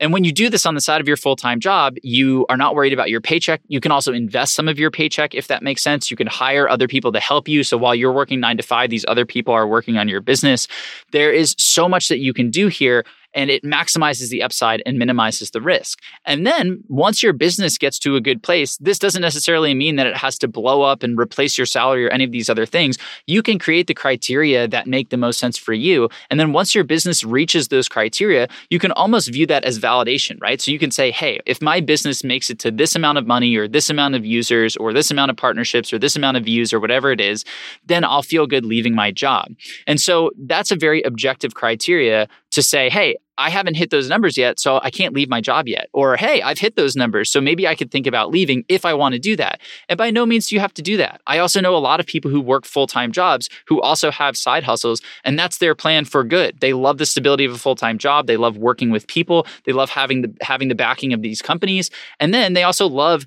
And 0.00 0.12
when 0.12 0.24
you 0.24 0.32
do 0.32 0.50
this 0.50 0.66
on 0.66 0.74
the 0.74 0.80
side 0.80 1.00
of 1.00 1.06
your 1.06 1.16
full 1.16 1.36
time 1.36 1.60
job, 1.60 1.96
you 2.02 2.46
are 2.48 2.56
not 2.56 2.74
worried 2.74 2.92
about 2.92 3.10
your 3.10 3.20
paycheck. 3.20 3.60
You 3.68 3.80
can 3.80 3.92
also 3.92 4.12
invest 4.12 4.54
some 4.54 4.68
of 4.68 4.78
your 4.78 4.90
paycheck 4.90 5.34
if 5.34 5.48
that 5.48 5.62
makes 5.62 5.82
sense. 5.82 6.10
You 6.10 6.16
can 6.16 6.26
hire 6.26 6.68
other 6.68 6.88
people 6.88 7.12
to 7.12 7.20
help 7.20 7.46
you. 7.46 7.62
So 7.62 7.76
while 7.76 7.94
you're 7.94 8.12
working 8.12 8.40
nine 8.40 8.56
to 8.56 8.62
five, 8.62 8.90
these 8.90 9.04
other 9.06 9.26
people 9.26 9.54
are 9.54 9.68
working 9.68 9.98
on 9.98 10.08
your 10.08 10.20
business. 10.20 10.66
There 11.12 11.32
is 11.32 11.54
so 11.58 11.88
much 11.88 12.08
that 12.08 12.18
you 12.18 12.32
can 12.32 12.50
do 12.50 12.68
here 12.68 13.04
and 13.36 13.50
it 13.50 13.62
maximizes 13.62 14.30
the 14.30 14.42
upside 14.42 14.82
and 14.86 14.98
minimizes 14.98 15.50
the 15.50 15.60
risk. 15.60 16.00
And 16.24 16.46
then 16.46 16.82
once 16.88 17.22
your 17.22 17.34
business 17.34 17.78
gets 17.78 17.98
to 18.00 18.16
a 18.16 18.20
good 18.20 18.42
place, 18.42 18.78
this 18.78 18.98
doesn't 18.98 19.22
necessarily 19.22 19.74
mean 19.74 19.96
that 19.96 20.06
it 20.06 20.16
has 20.16 20.38
to 20.38 20.48
blow 20.48 20.82
up 20.82 21.02
and 21.02 21.18
replace 21.18 21.58
your 21.58 21.66
salary 21.66 22.06
or 22.06 22.08
any 22.08 22.24
of 22.24 22.32
these 22.32 22.48
other 22.48 22.66
things. 22.66 22.96
You 23.26 23.42
can 23.42 23.58
create 23.58 23.86
the 23.86 23.94
criteria 23.94 24.66
that 24.68 24.86
make 24.86 25.10
the 25.10 25.16
most 25.18 25.38
sense 25.38 25.58
for 25.58 25.74
you. 25.74 26.08
And 26.30 26.40
then 26.40 26.52
once 26.52 26.74
your 26.74 26.82
business 26.82 27.22
reaches 27.22 27.68
those 27.68 27.88
criteria, 27.88 28.48
you 28.70 28.78
can 28.78 28.90
almost 28.92 29.30
view 29.30 29.46
that 29.46 29.64
as 29.64 29.78
validation, 29.78 30.40
right? 30.40 30.60
So 30.60 30.70
you 30.70 30.78
can 30.78 30.90
say, 30.90 31.10
hey, 31.10 31.40
if 31.44 31.60
my 31.60 31.80
business 31.80 32.24
makes 32.24 32.48
it 32.48 32.58
to 32.60 32.70
this 32.70 32.96
amount 32.96 33.18
of 33.18 33.26
money 33.26 33.54
or 33.56 33.68
this 33.68 33.90
amount 33.90 34.14
of 34.14 34.24
users 34.24 34.76
or 34.76 34.94
this 34.94 35.10
amount 35.10 35.30
of 35.30 35.36
partnerships 35.36 35.92
or 35.92 35.98
this 35.98 36.16
amount 36.16 36.38
of 36.38 36.44
views 36.44 36.72
or 36.72 36.80
whatever 36.80 37.12
it 37.12 37.20
is, 37.20 37.44
then 37.84 38.02
I'll 38.02 38.22
feel 38.22 38.46
good 38.46 38.64
leaving 38.64 38.94
my 38.94 39.10
job. 39.10 39.52
And 39.86 40.00
so 40.00 40.30
that's 40.38 40.70
a 40.70 40.76
very 40.76 41.02
objective 41.02 41.54
criteria 41.54 42.28
to 42.52 42.62
say, 42.62 42.88
hey, 42.88 43.16
I 43.38 43.50
haven't 43.50 43.74
hit 43.74 43.90
those 43.90 44.08
numbers 44.08 44.36
yet, 44.36 44.58
so 44.58 44.80
I 44.82 44.90
can't 44.90 45.14
leave 45.14 45.28
my 45.28 45.40
job 45.40 45.68
yet. 45.68 45.88
Or, 45.92 46.16
hey, 46.16 46.42
I've 46.42 46.58
hit 46.58 46.76
those 46.76 46.96
numbers, 46.96 47.30
so 47.30 47.40
maybe 47.40 47.66
I 47.66 47.74
could 47.74 47.90
think 47.90 48.06
about 48.06 48.30
leaving 48.30 48.64
if 48.68 48.84
I 48.84 48.94
want 48.94 49.12
to 49.12 49.18
do 49.18 49.36
that. 49.36 49.60
And 49.88 49.98
by 49.98 50.10
no 50.10 50.24
means 50.26 50.48
do 50.48 50.54
you 50.54 50.60
have 50.60 50.74
to 50.74 50.82
do 50.82 50.96
that. 50.96 51.20
I 51.26 51.38
also 51.38 51.60
know 51.60 51.76
a 51.76 51.78
lot 51.78 52.00
of 52.00 52.06
people 52.06 52.30
who 52.30 52.40
work 52.40 52.64
full 52.64 52.86
time 52.86 53.12
jobs 53.12 53.48
who 53.66 53.80
also 53.80 54.10
have 54.10 54.36
side 54.36 54.64
hustles, 54.64 55.02
and 55.24 55.38
that's 55.38 55.58
their 55.58 55.74
plan 55.74 56.04
for 56.04 56.24
good. 56.24 56.58
They 56.60 56.72
love 56.72 56.98
the 56.98 57.06
stability 57.06 57.44
of 57.44 57.52
a 57.52 57.58
full 57.58 57.76
time 57.76 57.98
job. 57.98 58.26
They 58.26 58.36
love 58.36 58.56
working 58.56 58.90
with 58.90 59.06
people. 59.06 59.46
They 59.64 59.72
love 59.72 59.90
having 59.90 60.22
the 60.22 60.34
having 60.40 60.68
the 60.68 60.74
backing 60.74 61.12
of 61.12 61.22
these 61.22 61.42
companies, 61.42 61.90
and 62.20 62.32
then 62.32 62.54
they 62.54 62.62
also 62.62 62.88
love 62.88 63.26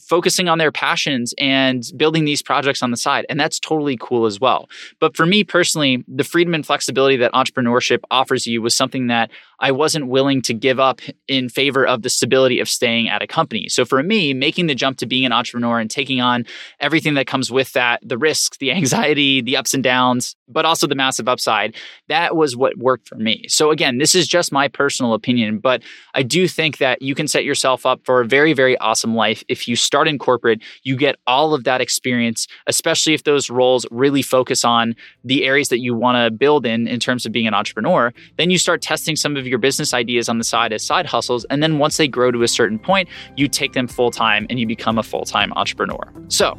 focusing 0.00 0.48
on 0.48 0.58
their 0.58 0.72
passions 0.72 1.34
and 1.38 1.82
building 1.96 2.24
these 2.24 2.42
projects 2.42 2.82
on 2.82 2.90
the 2.90 2.96
side. 2.96 3.26
And 3.28 3.38
that's 3.38 3.58
totally 3.58 3.96
cool 4.00 4.26
as 4.26 4.40
well. 4.40 4.68
But 5.00 5.16
for 5.16 5.26
me 5.26 5.44
personally, 5.44 6.04
the 6.08 6.24
freedom 6.24 6.54
and 6.54 6.64
flexibility 6.64 7.16
that 7.16 7.32
entrepreneurship 7.32 8.00
offers 8.10 8.46
you 8.46 8.62
was 8.62 8.74
something 8.74 9.08
that 9.08 9.30
I 9.60 9.72
wasn't 9.72 10.06
willing 10.06 10.40
to 10.42 10.54
give 10.54 10.78
up 10.78 11.00
in 11.26 11.48
favor 11.48 11.84
of 11.84 12.02
the 12.02 12.10
stability 12.10 12.60
of 12.60 12.68
staying 12.68 13.08
at 13.08 13.22
a 13.22 13.26
company. 13.26 13.68
So 13.68 13.84
for 13.84 14.02
me, 14.02 14.32
making 14.32 14.68
the 14.68 14.74
jump 14.74 14.98
to 14.98 15.06
being 15.06 15.24
an 15.24 15.32
entrepreneur 15.32 15.80
and 15.80 15.90
taking 15.90 16.20
on 16.20 16.46
everything 16.78 17.14
that 17.14 17.26
comes 17.26 17.50
with 17.50 17.72
that, 17.72 18.00
the 18.02 18.18
risks, 18.18 18.56
the 18.58 18.70
anxiety, 18.78 19.42
the 19.42 19.56
ups 19.56 19.74
and 19.74 19.82
downs, 19.82 20.36
but 20.48 20.64
also 20.64 20.86
the 20.86 20.94
massive 20.94 21.28
upside, 21.28 21.74
that 22.08 22.36
was 22.36 22.56
what 22.56 22.76
worked 22.78 23.08
for 23.08 23.16
me. 23.16 23.44
So 23.48 23.70
again, 23.70 23.98
this 23.98 24.14
is 24.14 24.26
just 24.26 24.52
my 24.52 24.68
personal 24.68 25.14
opinion, 25.14 25.58
but 25.58 25.82
I 26.14 26.22
do 26.22 26.46
think 26.48 26.78
that 26.78 27.02
you 27.02 27.14
can 27.14 27.28
set 27.28 27.44
yourself 27.44 27.84
up 27.84 28.00
for 28.04 28.20
a 28.20 28.26
very, 28.26 28.52
very 28.52 28.78
awesome 28.78 29.14
life. 29.14 29.42
If 29.48 29.67
you 29.68 29.76
start 29.76 30.08
in 30.08 30.18
corporate, 30.18 30.60
you 30.82 30.96
get 30.96 31.16
all 31.26 31.54
of 31.54 31.64
that 31.64 31.80
experience, 31.80 32.46
especially 32.66 33.14
if 33.14 33.24
those 33.24 33.50
roles 33.50 33.86
really 33.90 34.22
focus 34.22 34.64
on 34.64 34.94
the 35.24 35.44
areas 35.44 35.68
that 35.68 35.78
you 35.80 35.94
want 35.94 36.16
to 36.16 36.30
build 36.30 36.66
in 36.66 36.88
in 36.88 37.00
terms 37.00 37.26
of 37.26 37.32
being 37.32 37.46
an 37.46 37.54
entrepreneur. 37.54 38.12
Then 38.36 38.50
you 38.50 38.58
start 38.58 38.82
testing 38.82 39.16
some 39.16 39.36
of 39.36 39.46
your 39.46 39.58
business 39.58 39.94
ideas 39.94 40.28
on 40.28 40.38
the 40.38 40.44
side 40.44 40.72
as 40.72 40.84
side 40.84 41.06
hustles. 41.06 41.44
And 41.50 41.62
then 41.62 41.78
once 41.78 41.96
they 41.96 42.08
grow 42.08 42.30
to 42.30 42.42
a 42.42 42.48
certain 42.48 42.78
point, 42.78 43.08
you 43.36 43.48
take 43.48 43.72
them 43.72 43.86
full 43.86 44.10
time 44.10 44.46
and 44.50 44.58
you 44.58 44.66
become 44.66 44.98
a 44.98 45.02
full 45.02 45.24
time 45.24 45.52
entrepreneur. 45.54 46.12
So, 46.28 46.58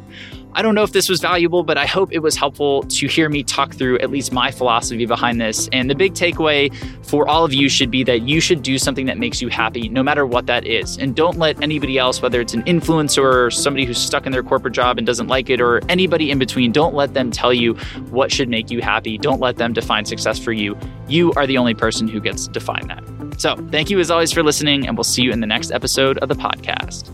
I 0.52 0.62
don't 0.62 0.74
know 0.74 0.82
if 0.82 0.92
this 0.92 1.08
was 1.08 1.20
valuable, 1.20 1.62
but 1.62 1.78
I 1.78 1.86
hope 1.86 2.12
it 2.12 2.18
was 2.18 2.34
helpful 2.34 2.82
to 2.82 3.06
hear 3.06 3.28
me 3.28 3.42
talk 3.42 3.74
through 3.74 3.98
at 4.00 4.10
least 4.10 4.32
my 4.32 4.50
philosophy 4.50 5.06
behind 5.06 5.40
this. 5.40 5.68
And 5.72 5.88
the 5.88 5.94
big 5.94 6.14
takeaway 6.14 6.74
for 7.06 7.28
all 7.28 7.44
of 7.44 7.54
you 7.54 7.68
should 7.68 7.90
be 7.90 8.02
that 8.04 8.22
you 8.22 8.40
should 8.40 8.62
do 8.62 8.78
something 8.78 9.06
that 9.06 9.18
makes 9.18 9.40
you 9.40 9.48
happy, 9.48 9.88
no 9.88 10.02
matter 10.02 10.26
what 10.26 10.46
that 10.46 10.66
is. 10.66 10.98
And 10.98 11.14
don't 11.14 11.38
let 11.38 11.62
anybody 11.62 11.98
else, 11.98 12.20
whether 12.20 12.40
it's 12.40 12.54
an 12.54 12.62
influencer 12.64 13.22
or 13.22 13.50
somebody 13.50 13.84
who's 13.84 13.98
stuck 13.98 14.26
in 14.26 14.32
their 14.32 14.42
corporate 14.42 14.74
job 14.74 14.98
and 14.98 15.06
doesn't 15.06 15.28
like 15.28 15.50
it, 15.50 15.60
or 15.60 15.80
anybody 15.88 16.30
in 16.30 16.38
between, 16.38 16.72
don't 16.72 16.94
let 16.94 17.14
them 17.14 17.30
tell 17.30 17.54
you 17.54 17.74
what 18.10 18.32
should 18.32 18.48
make 18.48 18.70
you 18.70 18.80
happy. 18.80 19.18
Don't 19.18 19.40
let 19.40 19.56
them 19.56 19.72
define 19.72 20.04
success 20.04 20.38
for 20.38 20.52
you. 20.52 20.76
You 21.08 21.32
are 21.34 21.46
the 21.46 21.58
only 21.58 21.74
person 21.74 22.08
who 22.08 22.20
gets 22.20 22.46
to 22.46 22.52
define 22.52 22.88
that. 22.88 23.04
So, 23.40 23.56
thank 23.70 23.88
you 23.88 23.98
as 24.00 24.10
always 24.10 24.32
for 24.32 24.42
listening, 24.42 24.86
and 24.86 24.96
we'll 24.96 25.04
see 25.04 25.22
you 25.22 25.32
in 25.32 25.40
the 25.40 25.46
next 25.46 25.70
episode 25.70 26.18
of 26.18 26.28
the 26.28 26.34
podcast. 26.34 27.08